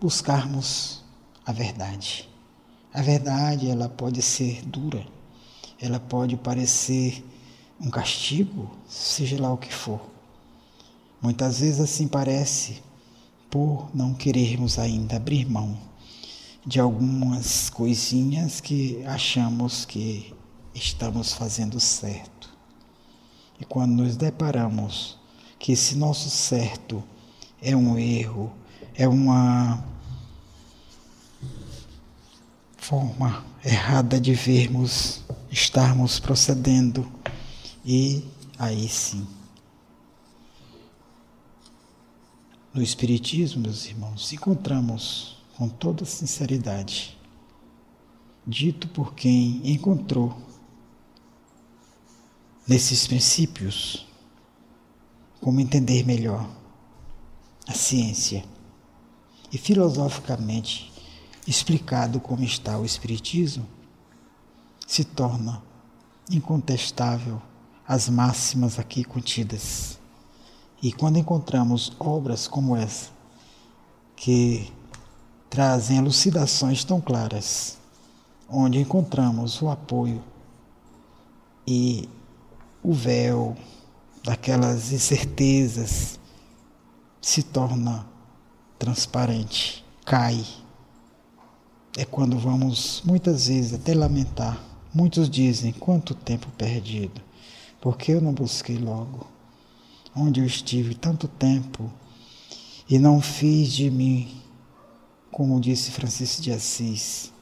buscarmos 0.00 1.02
a 1.46 1.52
verdade. 1.52 2.28
A 2.92 3.02
verdade, 3.02 3.68
ela 3.68 3.88
pode 3.88 4.22
ser 4.22 4.64
dura, 4.64 5.06
ela 5.80 5.98
pode 5.98 6.36
parecer 6.36 7.24
um 7.80 7.90
castigo, 7.90 8.70
seja 8.88 9.40
lá 9.40 9.52
o 9.52 9.58
que 9.58 9.72
for. 9.72 10.00
Muitas 11.20 11.60
vezes 11.60 11.80
assim 11.80 12.06
parece, 12.06 12.82
por 13.50 13.88
não 13.94 14.14
querermos 14.14 14.78
ainda 14.78 15.16
abrir 15.16 15.48
mão 15.48 15.78
de 16.66 16.80
algumas 16.80 17.68
coisinhas 17.68 18.60
que 18.60 19.04
achamos 19.04 19.84
que 19.84 20.34
estamos 20.74 21.32
fazendo 21.32 21.78
certo. 21.78 22.52
E 23.60 23.64
quando 23.64 23.92
nos 23.92 24.16
deparamos 24.16 25.18
que 25.58 25.72
esse 25.72 25.96
nosso 25.96 26.28
certo 26.30 27.02
é 27.60 27.74
um 27.74 27.98
erro, 27.98 28.52
é 28.94 29.08
uma 29.08 29.84
forma 32.76 33.44
errada 33.64 34.20
de 34.20 34.34
vermos, 34.34 35.22
estarmos 35.50 36.18
procedendo. 36.20 37.10
E 37.84 38.24
aí 38.58 38.88
sim, 38.88 39.26
No 42.74 42.82
Espiritismo, 42.82 43.62
meus 43.62 43.86
irmãos, 43.86 44.32
encontramos 44.32 45.36
com 45.56 45.68
toda 45.68 46.04
sinceridade, 46.04 47.16
dito 48.44 48.88
por 48.88 49.14
quem 49.14 49.60
encontrou 49.62 50.36
nesses 52.66 53.06
princípios 53.06 54.08
como 55.44 55.60
entender 55.60 56.06
melhor 56.06 56.48
a 57.68 57.74
ciência 57.74 58.42
e 59.52 59.58
filosoficamente 59.58 60.90
explicado 61.46 62.18
como 62.18 62.42
está 62.42 62.78
o 62.78 62.84
Espiritismo, 62.86 63.66
se 64.86 65.04
torna 65.04 65.62
incontestável 66.30 67.42
as 67.86 68.08
máximas 68.08 68.78
aqui 68.78 69.04
contidas. 69.04 69.98
E 70.82 70.90
quando 70.90 71.18
encontramos 71.18 71.92
obras 71.98 72.48
como 72.48 72.74
essa, 72.74 73.10
que 74.16 74.72
trazem 75.50 75.98
elucidações 75.98 76.84
tão 76.84 77.02
claras, 77.02 77.76
onde 78.48 78.78
encontramos 78.78 79.60
o 79.60 79.68
apoio 79.68 80.24
e 81.66 82.08
o 82.82 82.94
véu 82.94 83.54
daquelas 84.24 84.90
incertezas 84.90 86.18
se 87.20 87.42
torna 87.42 88.06
transparente, 88.78 89.84
cai. 90.04 90.44
É 91.96 92.04
quando 92.04 92.36
vamos 92.38 93.02
muitas 93.04 93.46
vezes 93.46 93.74
até 93.74 93.94
lamentar. 93.94 94.60
Muitos 94.92 95.30
dizem: 95.30 95.72
quanto 95.72 96.14
tempo 96.14 96.48
perdido, 96.58 97.20
porque 97.80 98.12
eu 98.12 98.20
não 98.20 98.32
busquei 98.32 98.78
logo 98.78 99.32
onde 100.16 100.40
eu 100.40 100.46
estive 100.46 100.94
tanto 100.94 101.26
tempo 101.26 101.90
e 102.88 102.98
não 102.98 103.20
fiz 103.20 103.72
de 103.72 103.90
mim, 103.90 104.40
como 105.30 105.60
disse 105.60 105.90
Francisco 105.90 106.42
de 106.42 106.52
Assis, 106.52 107.32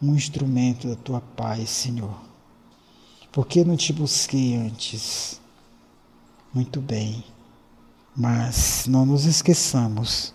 um 0.00 0.14
instrumento 0.14 0.88
da 0.88 0.94
tua 0.94 1.20
paz, 1.20 1.68
Senhor. 1.70 2.20
Porque 3.32 3.64
não 3.64 3.76
te 3.76 3.92
busquei 3.92 4.54
antes? 4.54 5.41
Muito 6.54 6.82
bem, 6.82 7.24
mas 8.14 8.84
não 8.86 9.06
nos 9.06 9.24
esqueçamos, 9.24 10.34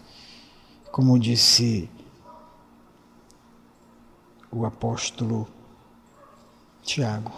como 0.91 1.19
disse 1.19 1.87
o 4.51 4.65
apóstolo 4.65 5.47
Tiago. 6.81 7.31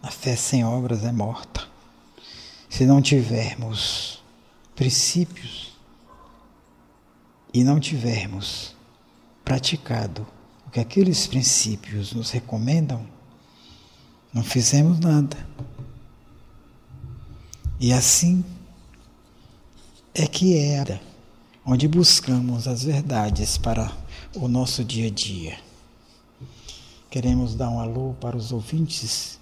A 0.00 0.12
fé 0.12 0.36
sem 0.36 0.64
obras 0.64 1.02
é 1.02 1.10
morta. 1.10 1.66
Se 2.70 2.86
não 2.86 3.02
tivermos 3.02 4.22
princípios 4.76 5.76
e 7.52 7.64
não 7.64 7.80
tivermos 7.80 8.76
praticado 9.44 10.24
o 10.68 10.70
que 10.70 10.78
aqueles 10.78 11.26
princípios 11.26 12.12
nos 12.12 12.30
recomendam, 12.30 13.04
não 14.32 14.44
fizemos 14.44 15.00
nada. 15.00 15.36
E 17.80 17.92
assim 17.92 18.44
é 20.12 20.26
que 20.26 20.56
era 20.58 21.00
onde 21.64 21.86
buscamos 21.86 22.66
as 22.66 22.82
verdades 22.82 23.56
para 23.56 23.96
o 24.34 24.48
nosso 24.48 24.82
dia 24.82 25.06
a 25.06 25.10
dia. 25.10 25.56
Queremos 27.08 27.54
dar 27.54 27.70
um 27.70 27.78
alô 27.78 28.14
para 28.20 28.36
os 28.36 28.50
ouvintes 28.50 29.38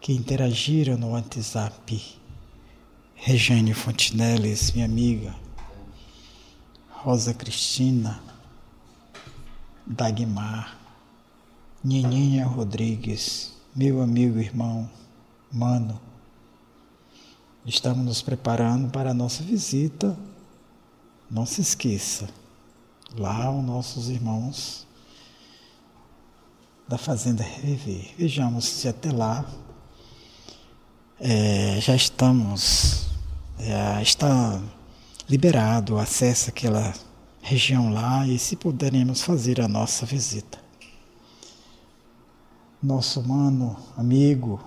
que 0.00 0.12
interagiram 0.12 0.98
no 0.98 1.12
WhatsApp. 1.12 2.18
Regiane 3.14 3.72
Fontinelles, 3.74 4.72
minha 4.72 4.84
amiga. 4.84 5.32
Rosa 6.90 7.32
Cristina. 7.32 8.20
Dagmar. 9.86 10.76
Nininha 11.84 12.44
Rodrigues, 12.44 13.52
meu 13.74 14.02
amigo 14.02 14.40
irmão, 14.40 14.90
mano. 15.52 16.07
Estamos 17.66 18.04
nos 18.04 18.22
preparando 18.22 18.90
para 18.90 19.10
a 19.10 19.14
nossa 19.14 19.42
visita. 19.42 20.16
Não 21.30 21.44
se 21.44 21.60
esqueça, 21.60 22.28
lá 23.16 23.50
os 23.50 23.64
nossos 23.64 24.08
irmãos 24.08 24.86
da 26.88 26.96
Fazenda 26.96 27.42
Reviver. 27.42 28.14
Vejamos 28.16 28.64
se 28.64 28.88
até 28.88 29.12
lá 29.12 29.44
é, 31.20 31.78
já 31.80 31.94
estamos, 31.94 33.08
já 33.58 34.00
está 34.00 34.60
liberado 35.28 35.94
o 35.94 35.98
acesso 35.98 36.48
àquela 36.48 36.94
região 37.42 37.92
lá 37.92 38.26
e 38.26 38.38
se 38.38 38.56
puderemos 38.56 39.20
fazer 39.20 39.60
a 39.60 39.68
nossa 39.68 40.06
visita. 40.06 40.58
Nosso 42.82 43.22
mano, 43.22 43.76
amigo, 43.96 44.62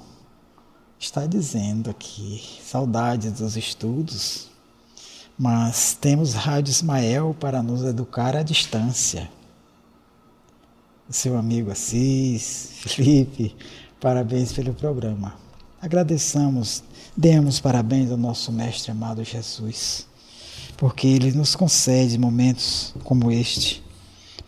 está 1.01 1.25
dizendo 1.25 1.89
aqui, 1.89 2.43
saudades 2.63 3.39
dos 3.39 3.57
estudos, 3.57 4.47
mas 5.37 5.97
temos 5.99 6.33
Rádio 6.33 6.69
Ismael 6.69 7.35
para 7.39 7.63
nos 7.63 7.81
educar 7.83 8.35
à 8.35 8.43
distância. 8.43 9.27
Seu 11.09 11.35
amigo 11.35 11.71
Assis, 11.71 12.69
Felipe, 12.81 13.55
parabéns 13.99 14.53
pelo 14.53 14.75
programa. 14.75 15.33
Agradeçamos, 15.81 16.83
demos 17.17 17.59
parabéns 17.59 18.11
ao 18.11 18.17
nosso 18.17 18.51
Mestre 18.51 18.91
amado 18.91 19.23
Jesus, 19.23 20.05
porque 20.77 21.07
Ele 21.07 21.31
nos 21.31 21.55
concede 21.55 22.19
momentos 22.19 22.93
como 23.03 23.31
este. 23.31 23.83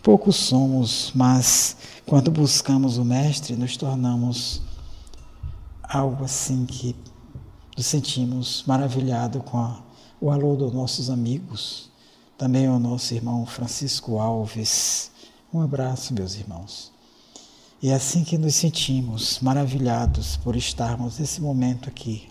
Poucos 0.04 0.36
somos, 0.36 1.12
mas 1.16 1.76
quando 2.06 2.30
buscamos 2.30 3.00
o 3.00 3.04
Mestre, 3.04 3.56
nos 3.56 3.76
tornamos 3.76 4.62
algo 5.94 6.26
assim 6.26 6.66
que 6.66 6.96
nos 7.78 7.86
sentimos 7.86 8.64
maravilhados 8.66 9.44
com 9.46 9.60
a, 9.60 9.80
o 10.20 10.32
alô 10.32 10.56
dos 10.56 10.74
nossos 10.74 11.10
amigos, 11.10 11.92
também 12.36 12.66
ao 12.66 12.80
nosso 12.80 13.14
irmão 13.14 13.46
Francisco 13.46 14.18
Alves. 14.18 15.12
Um 15.54 15.62
abraço, 15.62 16.14
meus 16.14 16.34
irmãos. 16.36 16.92
E 17.80 17.90
é 17.90 17.94
assim 17.94 18.24
que 18.24 18.40
nos 18.40 18.56
sentimos 18.56 19.40
maravilhados 19.40 20.36
por 20.38 20.56
estarmos 20.56 21.20
nesse 21.20 21.40
momento 21.40 21.90
aqui. 21.90 22.28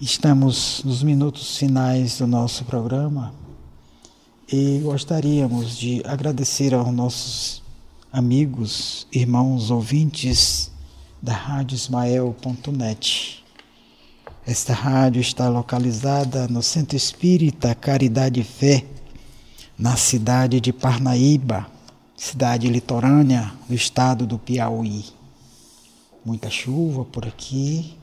Estamos 0.00 0.82
nos 0.84 1.02
minutos 1.02 1.56
finais 1.56 2.18
do 2.18 2.26
nosso 2.26 2.64
programa 2.64 3.34
e 4.52 4.80
gostaríamos 4.80 5.76
de 5.76 6.02
agradecer 6.04 6.72
aos 6.74 6.92
nossos 6.92 7.67
amigos, 8.10 9.06
irmãos 9.12 9.70
ouvintes 9.70 10.70
da 11.20 11.34
Rádio 11.34 11.74
Ismael.net. 11.74 13.44
Esta 14.46 14.72
rádio 14.72 15.20
está 15.20 15.48
localizada 15.48 16.48
no 16.48 16.62
Centro 16.62 16.96
Espírita 16.96 17.74
Caridade 17.74 18.40
e 18.40 18.44
Fé 18.44 18.86
na 19.78 19.94
cidade 19.96 20.58
de 20.58 20.72
Parnaíba, 20.72 21.70
cidade 22.16 22.68
litorânea 22.68 23.52
do 23.68 23.74
estado 23.74 24.26
do 24.26 24.38
Piauí. 24.38 25.04
Muita 26.24 26.48
chuva 26.48 27.04
por 27.04 27.26
aqui 27.26 27.94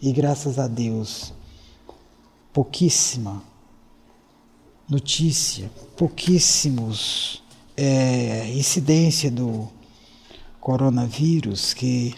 e 0.00 0.10
graças 0.10 0.58
a 0.58 0.66
Deus, 0.66 1.34
pouquíssima 2.50 3.42
notícia, 4.88 5.70
pouquíssimos 5.96 7.43
é, 7.76 8.52
incidência 8.54 9.30
do 9.30 9.68
coronavírus 10.60 11.74
que 11.74 12.14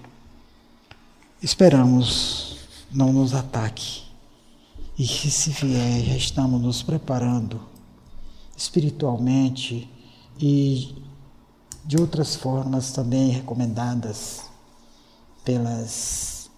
esperamos 1.43 2.59
não 2.93 3.13
nos 3.13 3.35
ataque. 3.35 4.05
E 4.99 5.07
que 5.07 5.31
se 5.31 5.51
vier, 5.51 6.05
já 6.05 6.17
estamos 6.17 6.61
nos 6.61 6.83
preparando 6.83 7.61
espiritualmente 8.57 9.91
e 10.41 11.03
de 11.85 11.99
outras 11.99 12.35
formas 12.35 12.93
também 12.93 13.31
recomendadas 13.31 14.45
pelas 15.45 16.51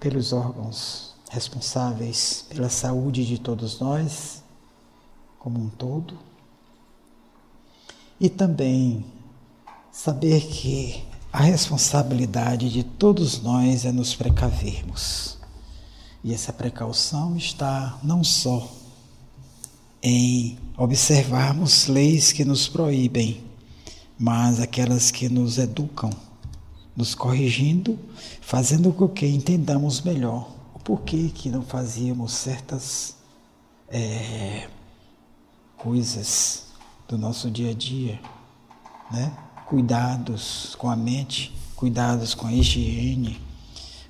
pelos 0.00 0.32
órgãos 0.32 1.14
responsáveis 1.30 2.44
pela 2.48 2.68
saúde 2.68 3.24
de 3.24 3.38
todos 3.38 3.80
nós 3.80 4.42
como 5.48 5.64
um 5.64 5.70
todo. 5.70 6.18
E 8.20 8.28
também 8.28 9.02
saber 9.90 10.42
que 10.42 11.02
a 11.32 11.40
responsabilidade 11.40 12.68
de 12.68 12.82
todos 12.82 13.40
nós 13.40 13.86
é 13.86 13.92
nos 13.92 14.14
precavermos. 14.14 15.38
E 16.22 16.34
essa 16.34 16.52
precaução 16.52 17.34
está 17.34 17.98
não 18.02 18.22
só 18.22 18.70
em 20.02 20.58
observarmos 20.76 21.86
leis 21.86 22.30
que 22.30 22.44
nos 22.44 22.68
proíbem, 22.68 23.42
mas 24.18 24.60
aquelas 24.60 25.10
que 25.10 25.30
nos 25.30 25.56
educam 25.56 26.10
nos 26.94 27.14
corrigindo, 27.14 27.98
fazendo 28.42 28.92
com 28.92 29.08
que 29.08 29.26
entendamos 29.26 30.02
melhor 30.02 30.50
o 30.74 30.78
porquê 30.80 31.30
que 31.32 31.48
não 31.48 31.62
fazíamos 31.62 32.32
certas 32.32 33.16
é, 33.88 34.68
coisas 35.78 36.66
do 37.06 37.16
nosso 37.16 37.50
dia 37.50 37.70
a 37.70 37.74
dia, 37.74 38.20
né? 39.10 39.32
Cuidados 39.66 40.74
com 40.76 40.90
a 40.90 40.96
mente, 40.96 41.54
cuidados 41.76 42.34
com 42.34 42.46
a 42.46 42.52
higiene, 42.52 43.40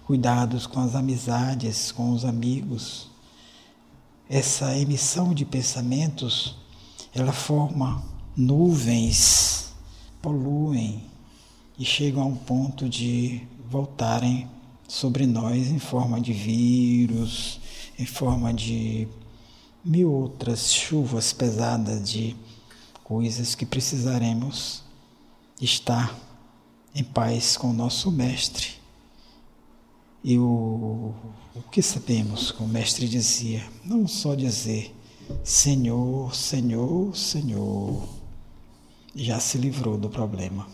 cuidados 0.07 0.67
com 0.67 0.81
as 0.81 0.95
amizades, 0.95 1.93
com 1.93 2.13
os 2.13 2.25
amigos. 2.25 3.11
Essa 4.29 4.77
emissão 4.77 5.35
de 5.35 5.45
pensamentos, 5.45 6.57
ela 7.15 7.33
forma 7.33 8.03
nuvens, 8.37 9.73
poluem 10.23 11.05
e 11.79 11.85
chegam 11.85 12.23
a 12.23 12.27
um 12.27 12.37
ponto 12.37 12.89
de 12.89 13.43
voltarem 13.71 14.49
sobre 14.89 15.27
nós 15.27 15.69
em 15.69 15.79
forma 15.79 16.21
de 16.21 16.33
vírus, 16.33 17.61
em 17.99 18.07
forma 18.07 18.55
de 18.55 19.07
mil 19.89 20.13
outras 20.13 20.71
chuvas 20.71 21.33
pesadas 21.33 22.11
de 22.11 22.37
coisas 23.03 23.55
que 23.55 23.65
precisaremos 23.65 24.83
estar 25.59 26.15
em 26.95 27.03
paz 27.03 27.57
com 27.57 27.71
o 27.71 27.73
nosso 27.73 28.13
Mestre. 28.13 28.69
E 30.23 30.39
o, 30.39 31.15
o 31.55 31.63
que 31.73 31.81
sabemos, 31.81 32.51
como 32.51 32.69
o 32.69 32.73
Mestre 32.73 33.09
dizia, 33.09 33.65
não 33.83 34.07
só 34.07 34.35
dizer 34.35 34.95
Senhor, 35.43 36.35
Senhor, 36.35 37.17
Senhor, 37.17 38.09
já 39.15 39.41
se 39.41 39.57
livrou 39.57 39.97
do 39.97 40.11
problema. 40.11 40.69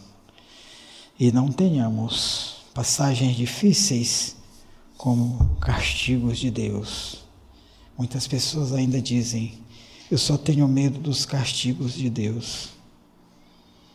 E 1.18 1.30
não 1.30 1.52
tenhamos 1.52 2.56
passagens 2.74 3.36
difíceis 3.36 4.36
como 4.96 5.56
castigos 5.60 6.38
de 6.38 6.50
Deus. 6.50 7.23
Muitas 7.96 8.26
pessoas 8.26 8.72
ainda 8.72 9.00
dizem: 9.00 9.54
Eu 10.10 10.18
só 10.18 10.36
tenho 10.36 10.66
medo 10.66 10.98
dos 10.98 11.24
castigos 11.24 11.94
de 11.94 12.10
Deus. 12.10 12.70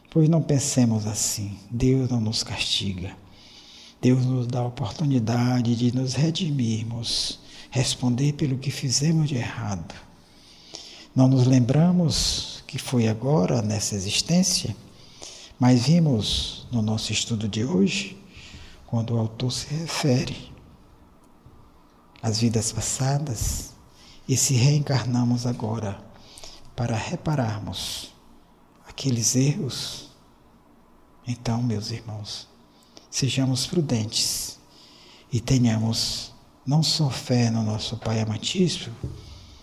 Pois 0.10 0.30
não 0.30 0.41
pensemos 0.41 1.06
assim. 1.06 1.58
Deus 1.70 2.10
não 2.10 2.22
nos 2.22 2.41
castiga. 2.41 3.16
Deus 4.02 4.26
nos 4.26 4.47
dá 4.47 4.60
a 4.60 4.68
oportunidade 4.68 5.76
de 5.76 5.93
nos 5.93 6.14
redimirmos, 6.14 7.39
responder 7.70 8.34
pelo 8.34 8.58
que 8.58 8.72
fizemos 8.72 9.28
de 9.28 9.36
errado. 9.36 9.93
Não 11.14 11.28
nos 11.28 11.45
lembramos 11.45 12.64
que 12.66 12.78
foi 12.78 13.10
agora, 13.10 13.62
nessa 13.62 13.95
existência, 13.95 14.74
mas 15.60 15.88
vimos 15.88 16.66
no 16.72 16.82
nosso 16.82 17.12
estudo 17.12 17.50
de 17.50 17.66
hoje, 17.66 18.18
quando 18.88 19.16
o 19.16 19.20
autor 19.20 19.52
se 19.52 19.68
refere 19.74 20.50
às 22.22 22.39
vidas 22.39 22.72
passadas 22.72 23.74
e 24.30 24.38
se 24.38 24.54
reencarnamos 24.54 25.48
agora 25.48 26.00
para 26.76 26.96
repararmos 26.96 28.14
aqueles 28.88 29.36
erros, 29.36 30.12
então, 31.26 31.64
meus 31.64 31.90
irmãos, 31.90 32.48
sejamos 33.10 33.66
prudentes 33.66 34.60
e 35.34 35.40
tenhamos 35.42 36.32
não 36.64 36.84
só 36.84 37.10
fé 37.10 37.50
no 37.50 37.64
nosso 37.64 37.98
Pai 37.98 38.22
amantíssimo, 38.22 38.96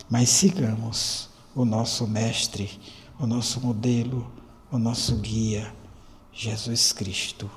mas 0.09 0.27
sigamos 0.27 1.29
o 1.55 1.63
nosso 1.63 2.05
Mestre, 2.05 2.69
o 3.17 3.25
nosso 3.25 3.61
modelo, 3.61 4.29
o 4.69 4.77
nosso 4.77 5.15
guia, 5.15 5.73
Jesus 6.33 6.91
Cristo. 6.91 7.49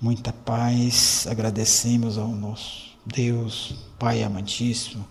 Muita 0.00 0.32
paz, 0.32 1.26
agradecemos 1.26 2.16
ao 2.16 2.28
nosso 2.28 2.96
Deus, 3.04 3.74
Pai 3.98 4.22
amantíssimo, 4.22 5.06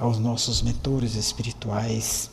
aos 0.00 0.18
nossos 0.18 0.62
mentores 0.62 1.14
espirituais 1.14 2.30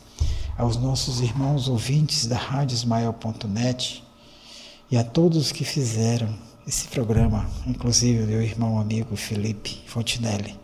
aos 0.57 0.75
nossos 0.75 1.21
irmãos 1.21 1.67
ouvintes 1.69 2.25
da 2.25 2.35
Rádio 2.35 2.73
Ismael.net 2.73 4.03
e 4.89 4.97
a 4.97 5.03
todos 5.03 5.51
que 5.51 5.63
fizeram 5.63 6.33
esse 6.65 6.87
programa, 6.87 7.47
inclusive 7.65 8.25
meu 8.25 8.41
irmão 8.41 8.79
amigo 8.79 9.15
Felipe 9.15 9.83
Fontinelli. 9.85 10.57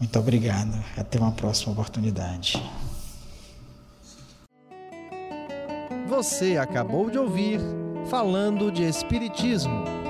Muito 0.00 0.18
obrigado. 0.18 0.82
Até 0.96 1.18
uma 1.18 1.32
próxima 1.32 1.72
oportunidade. 1.72 2.60
Você 6.08 6.56
acabou 6.56 7.10
de 7.10 7.18
ouvir 7.18 7.60
Falando 8.10 8.70
de 8.70 8.82
Espiritismo 8.82 10.03